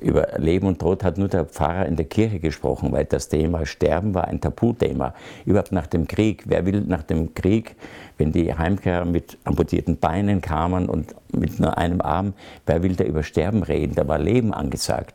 [0.00, 3.66] Über Leben und Tod hat nur der Pfarrer in der Kirche gesprochen, weil das Thema
[3.66, 5.14] Sterben war ein Tabuthema.
[5.44, 6.44] Überhaupt nach dem Krieg.
[6.46, 7.76] Wer will nach dem Krieg,
[8.18, 12.34] wenn die Heimkehrer mit amputierten Beinen kamen und mit nur einem Arm,
[12.66, 13.94] wer will da über Sterben reden?
[13.94, 15.14] Da war Leben angesagt.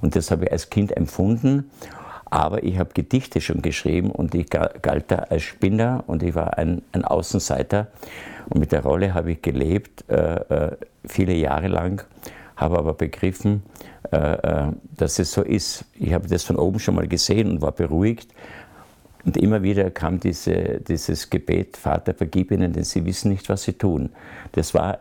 [0.00, 1.70] Und das habe ich als Kind empfunden.
[2.24, 6.56] Aber ich habe Gedichte schon geschrieben und ich galt da als Spinner und ich war
[6.56, 7.88] ein, ein Außenseiter.
[8.48, 12.04] Und mit der Rolle habe ich gelebt, äh, äh, viele Jahre lang,
[12.62, 13.62] habe aber begriffen,
[14.10, 15.84] äh, äh, dass es so ist.
[15.94, 18.32] Ich habe das von oben schon mal gesehen und war beruhigt.
[19.24, 23.62] Und immer wieder kam diese, dieses Gebet, Vater, vergib ihnen, denn sie wissen nicht, was
[23.62, 24.10] sie tun.
[24.52, 24.98] Das war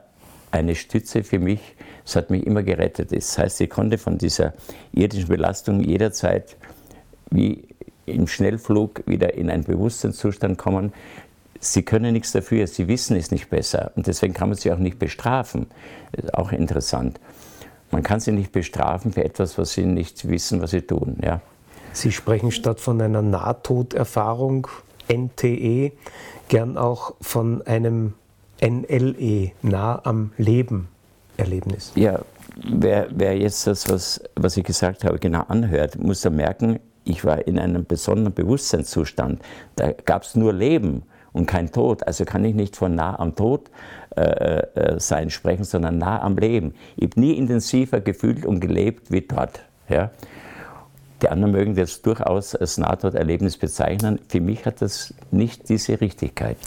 [0.52, 1.62] eine Stütze für mich,
[2.06, 3.12] es hat mich immer gerettet.
[3.12, 4.54] Das heißt, ich konnte von dieser
[4.91, 6.56] irdischen Belastung jederzeit
[7.32, 7.67] wie
[8.06, 10.93] im Schnellflug wieder in einen Bewusstseinszustand kommen.
[11.60, 14.80] Sie können nichts dafür, Sie wissen es nicht besser und deswegen kann man sie auch
[14.80, 15.67] nicht bestrafen.
[16.34, 17.19] Auch interessant.
[17.91, 21.17] Man kann sie nicht bestrafen für etwas, was sie nicht wissen, was sie tun.
[21.23, 21.41] Ja.
[21.93, 24.67] Sie sprechen statt von einer Nahtoderfahrung,
[25.12, 25.91] NTE,
[26.47, 28.13] gern auch von einem
[28.62, 30.88] NLE, nah am Leben
[31.38, 31.91] Erlebnis.
[31.95, 32.19] Ja,
[32.63, 37.25] wer, wer jetzt das, was, was ich gesagt habe, genau anhört, muss da merken, ich
[37.25, 39.41] war in einem besonderen Bewusstseinszustand.
[39.75, 42.06] Da gab es nur Leben und kein Tod.
[42.06, 43.71] Also kann ich nicht von nah am Tod
[44.15, 44.21] äh,
[44.76, 46.74] äh, sein sprechen, sondern nah am Leben.
[46.97, 49.62] Ich habe nie intensiver gefühlt und gelebt wie dort.
[49.88, 50.12] Ja.
[51.21, 54.19] Die anderen mögen das durchaus als Nahtoderlebnis bezeichnen.
[54.28, 56.58] Für mich hat das nicht diese Richtigkeit.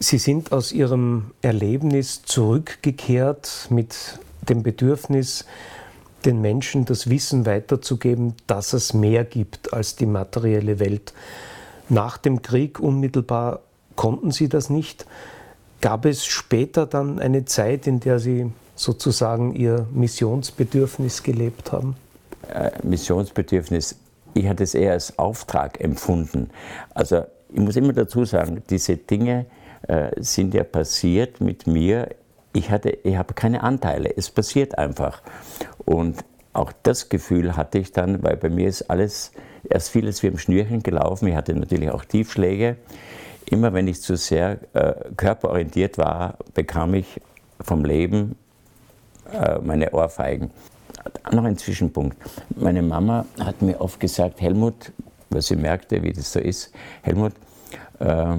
[0.00, 5.46] Sie sind aus Ihrem Erlebnis zurückgekehrt mit dem Bedürfnis,
[6.26, 11.14] den Menschen das Wissen weiterzugeben, dass es mehr gibt als die materielle Welt.
[11.88, 13.60] Nach dem Krieg unmittelbar
[13.94, 15.06] konnten Sie das nicht.
[15.80, 21.96] Gab es später dann eine Zeit, in der Sie sozusagen Ihr Missionsbedürfnis gelebt haben?
[22.52, 23.96] Äh, Missionsbedürfnis,
[24.34, 26.50] ich hatte es eher als Auftrag empfunden.
[26.94, 29.46] Also ich muss immer dazu sagen, diese Dinge
[29.86, 32.08] äh, sind ja passiert mit mir
[32.56, 35.22] ich, hatte, ich habe keine Anteile, es passiert einfach.
[35.84, 39.32] Und auch das Gefühl hatte ich dann, weil bei mir ist alles,
[39.68, 41.28] erst vieles wie im Schnürchen gelaufen.
[41.28, 42.76] Ich hatte natürlich auch Tiefschläge.
[43.50, 47.20] Immer wenn ich zu sehr äh, körperorientiert war, bekam ich
[47.60, 48.36] vom Leben
[49.32, 50.50] äh, meine Ohrfeigen.
[51.30, 52.16] Noch ein Zwischenpunkt.
[52.56, 54.92] Meine Mama hat mir oft gesagt, Helmut,
[55.30, 57.32] weil sie merkte, wie das so ist, Helmut,
[58.00, 58.36] äh,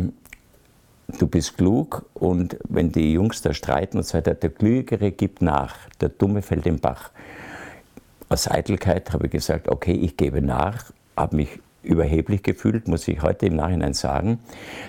[1.19, 5.41] du bist klug und wenn die Jungs da streiten und so weiter, der Klügere gibt
[5.41, 7.11] nach, der Dumme fällt im Bach.
[8.27, 13.21] Aus Eitelkeit habe ich gesagt, okay, ich gebe nach, habe mich überheblich gefühlt, muss ich
[13.21, 14.39] heute im Nachhinein sagen.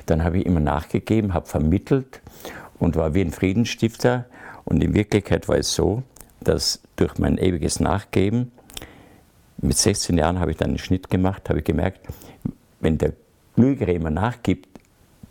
[0.07, 2.21] Dann habe ich immer nachgegeben, habe vermittelt
[2.79, 4.27] und war wie ein Friedensstifter.
[4.65, 6.03] Und in Wirklichkeit war es so,
[6.41, 8.53] dass durch mein ewiges Nachgeben,
[9.61, 12.07] mit 16 Jahren habe ich dann einen Schnitt gemacht, habe ich gemerkt,
[12.81, 13.13] wenn der
[13.55, 14.69] Klügere immer nachgibt,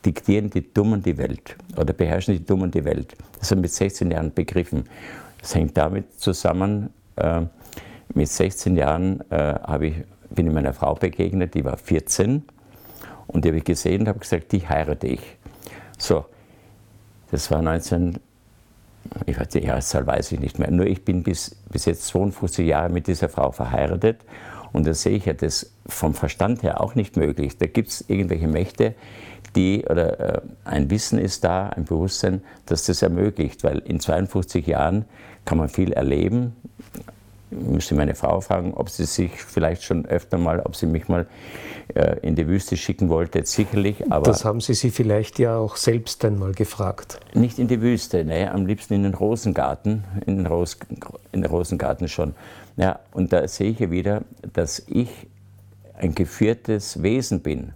[0.05, 3.15] diktieren die Dummen die Welt oder beherrschen die Dummen die Welt.
[3.39, 4.83] Das habe ich mit 16 Jahren begriffen.
[5.39, 7.41] Das hängt damit zusammen, äh,
[8.13, 9.95] mit 16 Jahren äh, ich,
[10.29, 12.43] bin ich meiner Frau begegnet, die war 14
[13.27, 15.37] und die habe ich gesehen und habe gesagt, die heirate ich.
[15.97, 16.25] So,
[17.31, 18.19] das war 19,
[19.25, 22.67] ich weiß die Jahreszahl weiß ich nicht mehr, nur ich bin bis, bis jetzt 52
[22.67, 24.21] Jahre mit dieser Frau verheiratet
[24.73, 27.57] und da sehe ich ja das vom Verstand her auch nicht möglich.
[27.57, 28.95] Da gibt es irgendwelche Mächte,
[29.55, 34.67] die, oder äh, ein Wissen ist da, ein Bewusstsein, das das ermöglicht, weil in 52
[34.67, 35.05] Jahren
[35.45, 36.55] kann man viel erleben.
[37.49, 41.07] Ich müsste meine Frau fragen, ob sie sich vielleicht schon öfter mal, ob sie mich
[41.07, 41.27] mal
[41.95, 44.11] äh, in die Wüste schicken wollte, sicherlich.
[44.11, 47.19] Aber das haben Sie sie vielleicht ja auch selbst einmal gefragt.
[47.33, 50.77] Nicht in die Wüste, ne, am liebsten in den Rosengarten, in den, Ros
[51.31, 52.35] in den Rosengarten schon.
[52.75, 55.09] Ja, und da sehe ich ja wieder, dass ich
[55.93, 57.73] ein geführtes Wesen bin.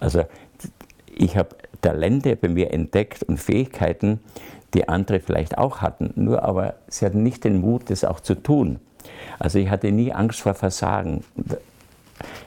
[0.00, 0.24] Also
[1.14, 4.20] ich habe Talente bei mir entdeckt und Fähigkeiten,
[4.74, 6.12] die andere vielleicht auch hatten.
[6.16, 8.80] Nur aber sie hatten nicht den Mut, das auch zu tun.
[9.38, 11.24] Also ich hatte nie Angst vor Versagen.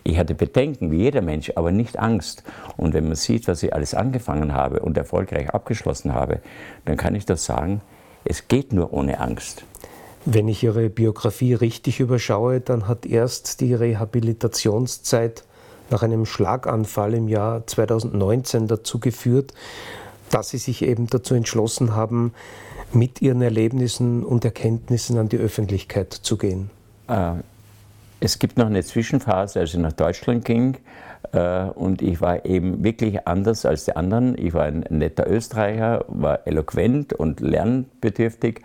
[0.03, 2.43] Ich hatte Bedenken, wie jeder Mensch, aber nicht Angst.
[2.77, 6.39] Und wenn man sieht, was ich alles angefangen habe und erfolgreich abgeschlossen habe,
[6.85, 7.81] dann kann ich doch sagen,
[8.25, 9.63] es geht nur ohne Angst.
[10.25, 15.43] Wenn ich Ihre Biografie richtig überschaue, dann hat erst die Rehabilitationszeit
[15.89, 19.53] nach einem Schlaganfall im Jahr 2019 dazu geführt,
[20.29, 22.33] dass sie sich eben dazu entschlossen haben,
[22.93, 26.69] mit ihren Erlebnissen und Erkenntnissen an die Öffentlichkeit zu gehen?
[27.07, 27.33] Äh,
[28.19, 30.77] es gibt noch eine Zwischenphase, als ich nach Deutschland ging.
[31.31, 34.37] Äh, und ich war eben wirklich anders als die anderen.
[34.37, 38.61] Ich war ein netter Österreicher, war eloquent und lernbedürftig.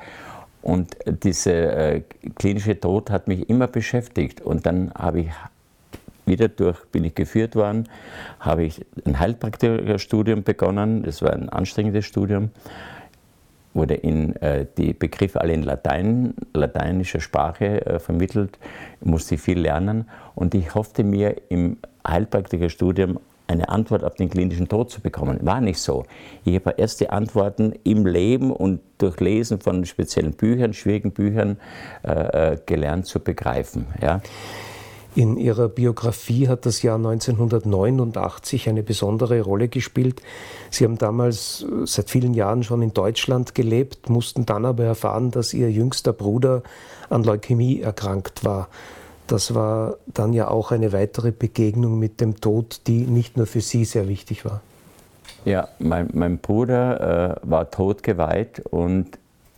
[0.63, 2.03] Und dieser äh,
[2.37, 4.41] klinische Tod hat mich immer beschäftigt.
[4.41, 5.31] Und dann habe ich
[6.27, 7.89] wieder durch, bin ich geführt worden,
[8.41, 11.03] habe ich ein Heilpraktikerstudium begonnen.
[11.03, 12.51] Das war ein anstrengendes Studium
[13.75, 18.59] wurde in äh, die Begriffe alle in Latein, lateinischer Sprache äh, vermittelt,
[19.01, 24.69] musste ich viel lernen und ich hoffte mir im Heilpraktikerstudium eine Antwort auf den klinischen
[24.69, 25.39] Tod zu bekommen.
[25.43, 26.05] War nicht so.
[26.45, 31.59] Ich habe erste Antworten im Leben und durch Lesen von speziellen Büchern, schwierigen Büchern
[32.05, 33.87] äh, äh gelernt zu begreifen.
[34.01, 34.23] Ja.
[35.17, 40.21] In Ihrer Biografie hat das Jahr 1989 eine besondere Rolle gespielt.
[40.71, 45.31] Sie haben damals äh, seit vielen Jahren schon in Deutschland gelebt, mussten dann aber erfahren,
[45.31, 46.65] dass Ihr jüngster Bruder
[47.11, 48.69] an Leukämie erkrankt war.
[49.29, 53.61] Das war dann ja auch eine weitere Begegnung mit dem Tod, die nicht nur für
[53.61, 54.63] Sie sehr wichtig war.
[55.45, 59.17] Ja, mein, mein Bruder äh, war totgeweiht und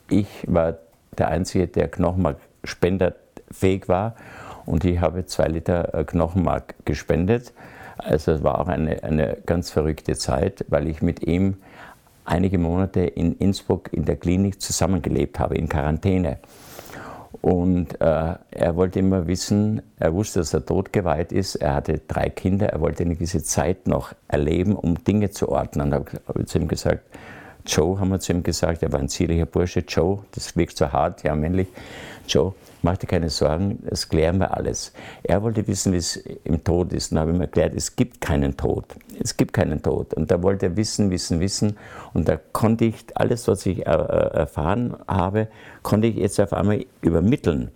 [0.09, 0.77] ich war
[1.17, 4.15] der Einzige, der Knochenmarkspenderfähig war
[4.67, 7.53] und ich habe zwei Liter äh, Knochenmark gespendet.
[7.97, 11.55] Also es war auch eine, eine ganz verrückte Zeit, weil ich mit ihm
[12.25, 16.37] einige Monate in Innsbruck in der Klinik zusammengelebt habe, in Quarantäne.
[17.41, 22.29] Und äh, er wollte immer wissen, er wusste, dass er totgeweiht ist, er hatte drei
[22.29, 25.91] Kinder, er wollte eine gewisse Zeit noch erleben, um Dinge zu ordnen.
[25.91, 27.03] Da habe ich zu ihm gesagt,
[27.65, 30.91] Joe, haben wir zu ihm gesagt, er war ein zierlicher Bursche, Joe, das wirkt so
[30.91, 31.67] hart, ja männlich,
[32.27, 34.93] Joe, mach dir keine Sorgen, das klären wir alles.
[35.23, 37.11] Er wollte wissen, wie es im Tod ist.
[37.11, 38.85] Und da habe ich ihm erklärt, es gibt keinen Tod.
[39.19, 40.13] Es gibt keinen Tod.
[40.13, 41.77] Und da wollte er wissen, wissen, wissen.
[42.13, 45.47] Und da konnte ich alles, was ich erfahren habe,
[45.83, 47.71] konnte ich jetzt auf einmal übermitteln.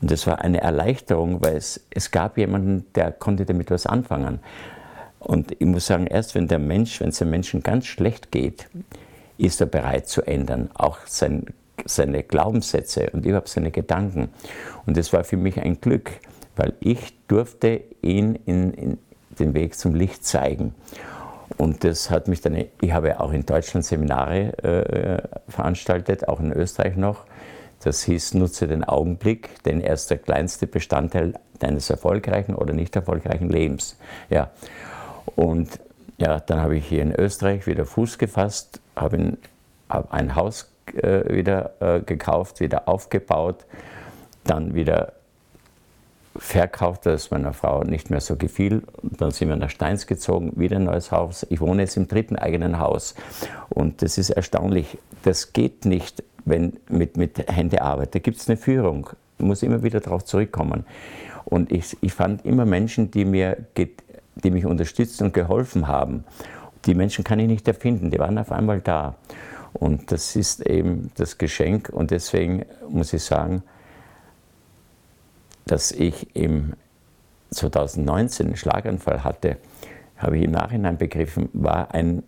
[0.00, 4.40] Und das war eine Erleichterung, weil es, es gab jemanden, der konnte damit was anfangen.
[5.18, 8.68] Und ich muss sagen, erst wenn der Mensch, wenn es dem Menschen ganz schlecht geht,
[9.38, 10.70] ist er bereit zu ändern.
[10.74, 11.46] Auch sein
[11.84, 14.28] seine Glaubenssätze und überhaupt seine Gedanken.
[14.86, 16.10] Und das war für mich ein Glück,
[16.56, 18.98] weil ich durfte ihn in, in
[19.38, 20.74] den Weg zum Licht zeigen.
[21.58, 26.52] Und das hat mich dann, ich habe auch in Deutschland Seminare äh, veranstaltet, auch in
[26.52, 27.24] Österreich noch.
[27.82, 32.96] Das hieß, nutze den Augenblick, denn er ist der kleinste Bestandteil deines erfolgreichen oder nicht
[32.96, 33.96] erfolgreichen Lebens.
[34.28, 34.50] Ja.
[35.36, 35.78] Und
[36.18, 39.36] ja, dann habe ich hier in Österreich wieder Fuß gefasst, habe
[39.88, 43.64] hab ein Haus äh, wieder äh, gekauft, wieder aufgebaut,
[44.44, 45.12] dann wieder
[46.38, 48.82] verkauft, das meiner Frau nicht mehr so gefiel.
[49.02, 51.46] Dann sind wir nach Steins gezogen, wieder ein neues Haus.
[51.50, 53.14] Ich wohne jetzt im dritten eigenen Haus.
[53.68, 54.98] Und das ist erstaunlich.
[55.22, 58.14] Das geht nicht, wenn mit, mit Händearbeit.
[58.14, 59.10] Da gibt es eine Führung.
[59.38, 60.84] Ich muss immer wieder darauf zurückkommen.
[61.44, 66.24] Und ich, ich fand immer Menschen, die, mir, die mich unterstützt und geholfen haben.
[66.86, 69.14] Die Menschen kann ich nicht erfinden, die waren auf einmal da.
[69.78, 71.90] Und das ist eben das Geschenk.
[71.90, 73.62] Und deswegen muss ich sagen,
[75.66, 76.74] dass ich im
[77.50, 79.58] 2019 einen Schlaganfall hatte,
[80.16, 82.22] habe ich im Nachhinein begriffen, war ein,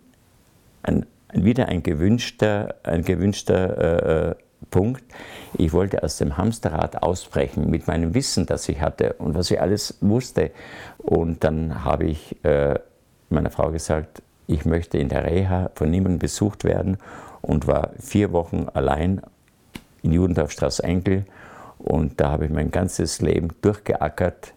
[0.83, 4.35] ein, wieder ein gewünschter, ein gewünschter äh,
[4.69, 5.03] Punkt.
[5.57, 9.59] Ich wollte aus dem Hamsterrad ausbrechen mit meinem Wissen, das ich hatte und was ich
[9.59, 10.51] alles wusste.
[10.97, 12.77] Und dann habe ich äh,
[13.29, 16.97] meiner Frau gesagt, ich möchte in der Reha von niemandem besucht werden
[17.41, 19.21] und war vier Wochen allein
[20.01, 21.25] in Judendorfstraße Enkel
[21.79, 24.53] und da habe ich mein ganzes Leben durchgeackert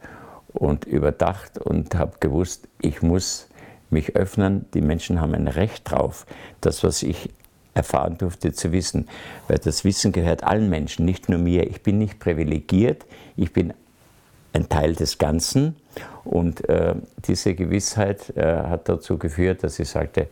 [0.53, 3.49] und überdacht und habe gewusst, ich muss
[3.91, 4.67] mich öffnen.
[4.75, 6.27] Die Menschen haben ein Recht drauf,
[6.61, 7.31] das, was ich
[7.75, 9.09] erfahren durfte, zu wissen.
[9.49, 11.71] Weil das Wissen gehört allen Menschen, nicht nur mir.
[11.71, 13.73] Ich bin nicht privilegiert, ich bin
[14.53, 15.77] ein Teil des Ganzen.
[16.25, 20.29] Und äh, diese Gewissheit äh, hat dazu geführt, dass ich sagte,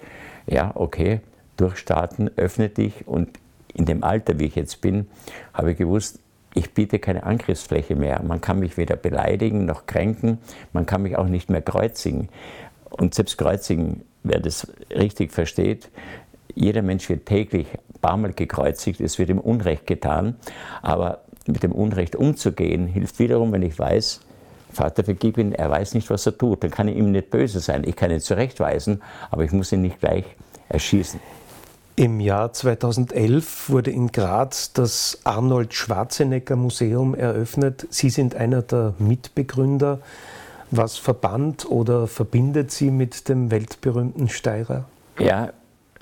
[0.47, 1.21] ja, okay,
[1.61, 3.29] durchstarten, öffne dich und
[3.75, 5.07] in dem Alter, wie ich jetzt bin,
[5.55, 6.19] habe ich gewusst,
[6.55, 8.23] ich biete keine Angriffsfläche mehr.
[8.23, 10.39] Man kann mich weder beleidigen noch kränken,
[10.73, 12.29] man kann mich auch nicht mehr kreuzigen.
[12.91, 15.91] Und selbst kreuzigen, wer das richtig versteht,
[16.55, 20.35] jeder Mensch wird täglich ein paar Mal gekreuzigt, es wird ihm Unrecht getan,
[20.83, 24.21] aber mit dem Unrecht umzugehen, hilft wiederum, wenn ich weiß,
[24.73, 26.63] Vater, vergib ihn, er weiß nicht, was er tut.
[26.63, 27.83] Dann kann ich ihm nicht böse sein.
[27.85, 30.25] Ich kann ihn zurechtweisen, aber ich muss ihn nicht gleich
[30.69, 31.21] erschießen.
[32.01, 37.87] Im Jahr 2011 wurde in Graz das Arnold Schwarzenegger Museum eröffnet.
[37.91, 39.99] Sie sind einer der Mitbegründer.
[40.71, 44.87] Was verband oder verbindet Sie mit dem weltberühmten Steirer?
[45.19, 45.53] Ja,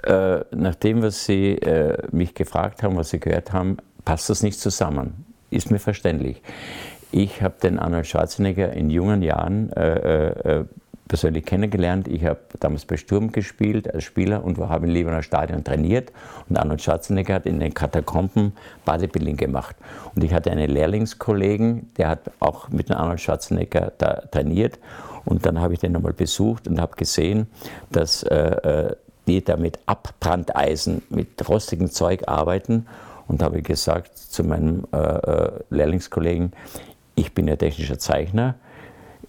[0.04, 4.44] äh, nach dem, was Sie äh, mich gefragt haben, was Sie gehört haben, passt das
[4.44, 5.26] nicht zusammen.
[5.50, 6.40] Ist mir verständlich.
[7.10, 10.64] Ich habe den Arnold Schwarzenegger in jungen Jahren äh, äh,
[11.08, 12.06] persönlich kennengelernt.
[12.06, 16.12] Ich habe damals bei Sturm gespielt als Spieler und wir haben im Liebener Stadion trainiert.
[16.48, 18.52] Und Arnold Schwarzenegger hat in den Katakomben
[18.84, 19.74] Bodybuilding gemacht.
[20.14, 24.78] Und ich hatte einen Lehrlingskollegen, der hat auch mit Arnold Schwarzenegger da trainiert.
[25.24, 27.48] Und dann habe ich den nochmal besucht und habe gesehen,
[27.90, 28.96] dass äh, äh
[29.26, 32.86] die da mit Abbrandeisen, mit rostigem Zeug arbeiten.
[33.26, 36.52] Und habe gesagt zu meinem äh, äh, Lehrlingskollegen,
[37.14, 38.54] ich bin ja technischer Zeichner,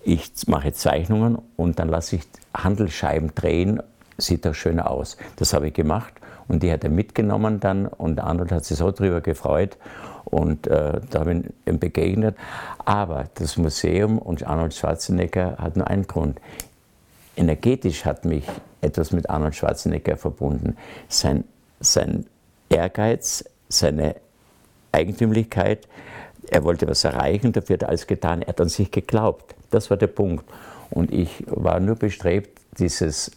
[0.03, 2.21] ich mache Zeichnungen und dann lasse ich
[2.55, 3.81] Handelsscheiben drehen,
[4.17, 5.17] sieht das schöner aus.
[5.35, 6.13] Das habe ich gemacht
[6.47, 9.77] und die hat er mitgenommen dann und Arnold hat sich so darüber gefreut
[10.25, 12.35] und äh, da habe ich ihm begegnet.
[12.85, 16.39] Aber das Museum und Arnold Schwarzenegger hat nur einen Grund.
[17.35, 18.43] Energetisch hat mich
[18.81, 20.75] etwas mit Arnold Schwarzenegger verbunden.
[21.07, 21.45] Sein,
[21.79, 22.25] sein
[22.69, 24.15] Ehrgeiz, seine
[24.91, 25.87] Eigentümlichkeit,
[26.51, 29.55] er wollte was erreichen, dafür hat er alles getan, er hat an sich geglaubt.
[29.69, 30.45] Das war der Punkt.
[30.89, 33.31] Und ich war nur bestrebt, dieses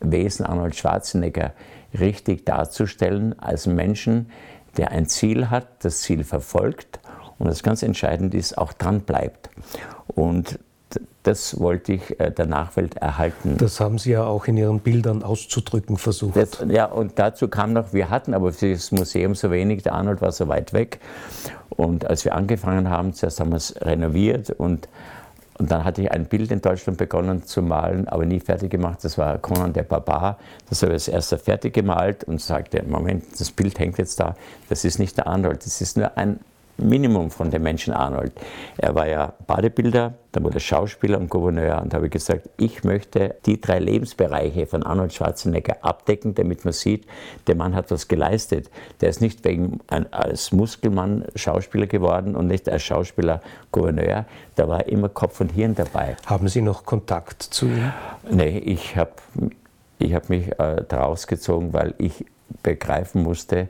[0.00, 1.52] Wesen Arnold Schwarzenegger
[1.98, 4.30] richtig darzustellen als Menschen,
[4.76, 7.00] der ein Ziel hat, das Ziel verfolgt
[7.38, 9.50] und das ganz entscheidend ist, auch dran bleibt.
[10.08, 10.58] Und
[11.22, 13.56] das wollte ich äh, der Nachwelt erhalten.
[13.58, 16.36] Das haben Sie ja auch in Ihren Bildern auszudrücken versucht.
[16.36, 19.94] Das, ja, und dazu kam noch, wir hatten aber für das Museum so wenig, der
[19.94, 20.98] Arnold war so weit weg.
[21.70, 24.88] Und als wir angefangen haben, zuerst haben wir es renoviert und,
[25.62, 28.98] und dann hatte ich ein Bild in Deutschland begonnen zu malen, aber nie fertig gemacht.
[29.02, 30.36] Das war Conan der Barbar.
[30.68, 34.34] Das habe ich als erster fertig gemalt und sagte, Moment, das Bild hängt jetzt da.
[34.68, 36.40] Das ist nicht der Arnold, das ist nur ein
[36.78, 38.32] Minimum von dem Menschen Arnold.
[38.78, 43.36] Er war ja Bodybuilder, dann wurde er Schauspieler und Gouverneur und habe gesagt, ich möchte
[43.46, 47.06] die drei Lebensbereiche von Arnold Schwarzenegger abdecken, damit man sieht,
[47.46, 48.70] der Mann hat was geleistet.
[49.00, 54.24] Der ist nicht wegen als Muskelmann Schauspieler geworden und nicht als Schauspieler Gouverneur,
[54.56, 56.16] da war immer Kopf und Hirn dabei.
[56.26, 57.92] Haben Sie noch Kontakt zu ihm?
[58.30, 59.12] Nee, ich habe
[59.98, 62.24] ich hab mich äh, daraus gezogen, weil ich
[62.62, 63.68] begreifen musste,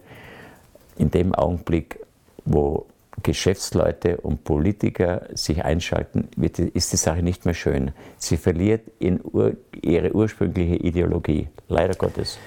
[0.96, 1.98] in dem Augenblick,
[2.44, 2.86] wo
[3.22, 7.92] Geschäftsleute und Politiker sich einschalten, wird, ist die Sache nicht mehr schön.
[8.18, 12.38] Sie verliert ur, ihre ursprüngliche Ideologie, leider Gottes.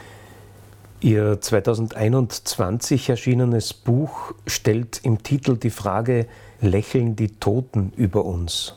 [1.02, 6.26] Ihr 2021 erschienenes Buch stellt im Titel die Frage,
[6.62, 8.76] lächeln die Toten über uns?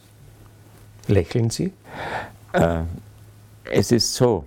[1.07, 1.73] Lächeln Sie?
[2.53, 2.83] Äh,
[3.71, 4.45] es ist so,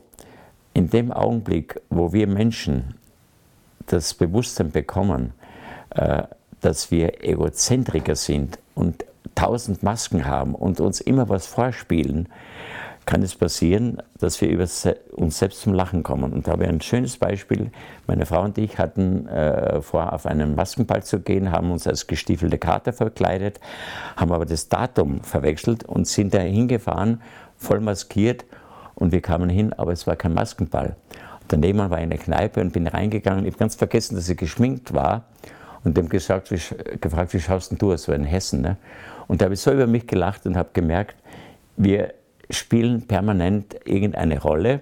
[0.73, 2.95] in dem Augenblick, wo wir Menschen
[3.87, 5.33] das Bewusstsein bekommen,
[5.91, 6.23] äh,
[6.61, 9.05] dass wir Egozentriker sind und
[9.35, 12.29] tausend Masken haben und uns immer was vorspielen,
[13.05, 14.67] kann es passieren, dass wir über
[15.13, 16.31] uns selbst zum Lachen kommen.
[16.31, 17.71] Und da habe ich ein schönes Beispiel.
[18.05, 22.05] Meine Frau und ich hatten äh, vor, auf einen Maskenball zu gehen, haben uns als
[22.05, 23.59] gestiefelte Kater verkleidet,
[24.15, 27.21] haben aber das Datum verwechselt und sind da hingefahren,
[27.57, 28.45] voll maskiert.
[28.93, 30.95] Und wir kamen hin, aber es war kein Maskenball.
[31.47, 33.45] Daneben war eine Kneipe und bin reingegangen.
[33.45, 35.25] Ich habe ganz vergessen, dass sie geschminkt war
[35.83, 36.59] und dem gesagt, wie,
[36.99, 38.61] gefragt, wie schaust du aus, so in Hessen?
[38.61, 38.77] Ne?
[39.27, 41.15] Und da habe ich so über mich gelacht und habe gemerkt,
[41.77, 42.13] wir
[42.49, 44.81] spielen permanent irgendeine Rolle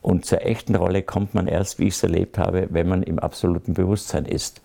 [0.00, 3.18] und zur echten Rolle kommt man erst, wie ich es erlebt habe, wenn man im
[3.18, 4.60] absoluten Bewusstsein ist.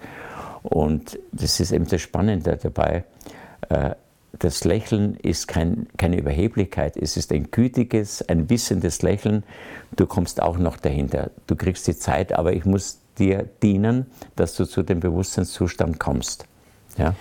[0.63, 3.03] Und das ist eben das Spannende dabei.
[3.69, 3.91] Äh,
[4.39, 9.43] das Lächeln ist kein, keine Überheblichkeit, es ist ein gütiges, ein wissendes Lächeln.
[9.95, 11.31] Du kommst auch noch dahinter.
[11.47, 14.05] Du kriegst die Zeit, aber ich muss dir dienen,
[14.35, 16.45] dass du zu dem Bewusstseinszustand kommst.
[16.97, 17.13] Ja?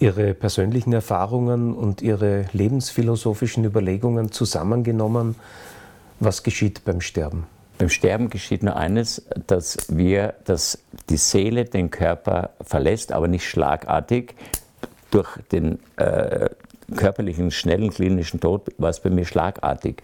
[0.00, 5.34] Ihre persönlichen Erfahrungen und Ihre lebensphilosophischen Überlegungen zusammengenommen,
[6.20, 7.46] was geschieht beim Sterben?
[7.78, 10.78] Beim Sterben geschieht nur eines, dass wir, dass
[11.10, 14.34] die Seele den Körper verlässt, aber nicht schlagartig
[15.10, 16.50] durch den äh,
[16.96, 20.02] körperlichen, schnellen klinischen Tod war es bei mir schlagartig.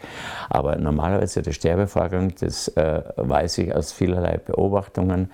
[0.51, 5.30] Aber normalerweise der Sterbevorgang, das äh, weiß ich aus vielerlei Beobachtungen,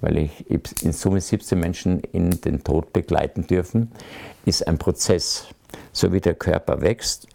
[0.00, 0.50] weil ich
[0.82, 3.92] in Summe 17 Menschen in den Tod begleiten dürfen,
[4.44, 5.46] ist ein Prozess.
[5.92, 7.26] So wie der Körper wächst,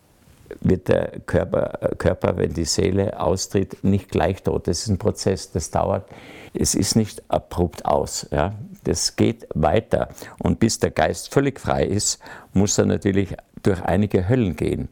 [0.61, 4.68] wird der Körper, äh, Körper, wenn die Seele austritt, nicht gleich tot.
[4.68, 6.07] Das ist ein Prozess, das dauert.
[6.53, 8.28] Es ist nicht abrupt aus.
[8.32, 8.53] Ja.
[8.84, 10.09] Das geht weiter.
[10.39, 12.20] Und bis der Geist völlig frei ist,
[12.53, 14.89] muss er natürlich durch einige Höllen gehen.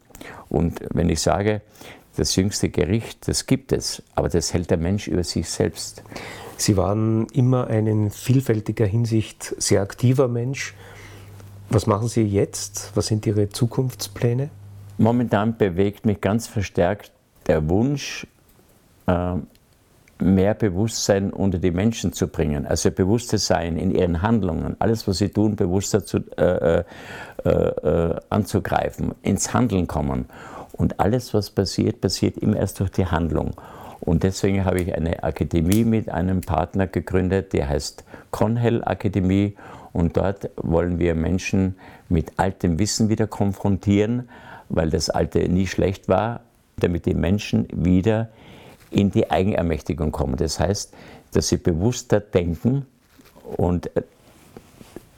[0.50, 1.62] Und wenn ich sage,
[2.16, 6.04] das jüngste Gericht, das gibt es, aber das hält der Mensch über sich selbst.
[6.58, 10.76] Sie waren immer ein in vielfältiger Hinsicht sehr aktiver Mensch.
[11.70, 12.92] Was machen Sie jetzt?
[12.96, 14.50] Was sind Ihre Zukunftspläne?
[14.98, 17.12] Momentan bewegt mich ganz verstärkt
[17.48, 18.28] der Wunsch,
[19.08, 19.36] äh,
[20.22, 25.18] mehr Bewusstsein unter die Menschen zu bringen, also bewusstes Sein in ihren Handlungen, alles, was
[25.18, 26.84] sie tun, bewusster zu, äh,
[27.44, 30.26] äh, äh, anzugreifen, ins Handeln kommen.
[30.74, 33.52] Und alles, was passiert, passiert immer erst durch die Handlung.
[34.00, 39.56] Und deswegen habe ich eine Akademie mit einem Partner gegründet, die heißt Conhell Akademie.
[39.94, 41.76] Und dort wollen wir Menschen
[42.10, 44.30] mit altem Wissen wieder konfrontieren,
[44.70, 46.42] weil das Alte nie schlecht war,
[46.78, 48.30] damit die Menschen wieder
[48.92, 50.36] in die Eigenermächtigung kommen.
[50.36, 50.94] Das heißt,
[51.34, 52.86] dass sie bewusster denken
[53.58, 54.04] und äh,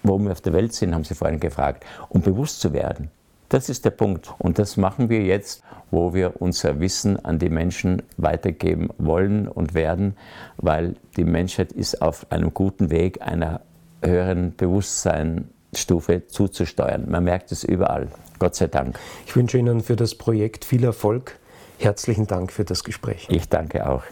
[0.04, 3.10] wo wir auf der Welt sind, haben Sie vorhin gefragt, um bewusst zu werden.
[3.50, 4.34] Das ist der Punkt.
[4.40, 9.74] Und das machen wir jetzt, wo wir unser Wissen an die Menschen weitergeben wollen und
[9.74, 10.18] werden,
[10.58, 13.62] weil die Menschheit ist auf einem guten Weg, einer
[14.04, 17.10] höheren Bewusstseinsstufe zuzusteuern.
[17.10, 18.08] Man merkt es überall.
[18.40, 19.00] Gott sei Dank.
[19.26, 21.38] Ich wünsche Ihnen für das Projekt viel Erfolg.
[21.84, 23.28] Herzlichen Dank für das Gespräch.
[23.30, 24.04] Ich danke auch.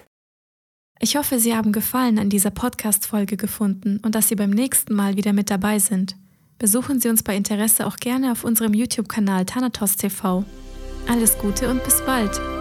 [1.00, 5.16] Ich hoffe, Sie haben Gefallen an dieser Podcast-Folge gefunden und dass Sie beim nächsten Mal
[5.16, 6.16] wieder mit dabei sind.
[6.60, 10.44] Besuchen Sie uns bei Interesse auch gerne auf unserem YouTube-Kanal Thanatos TV.
[11.10, 12.61] Alles Gute und bis bald!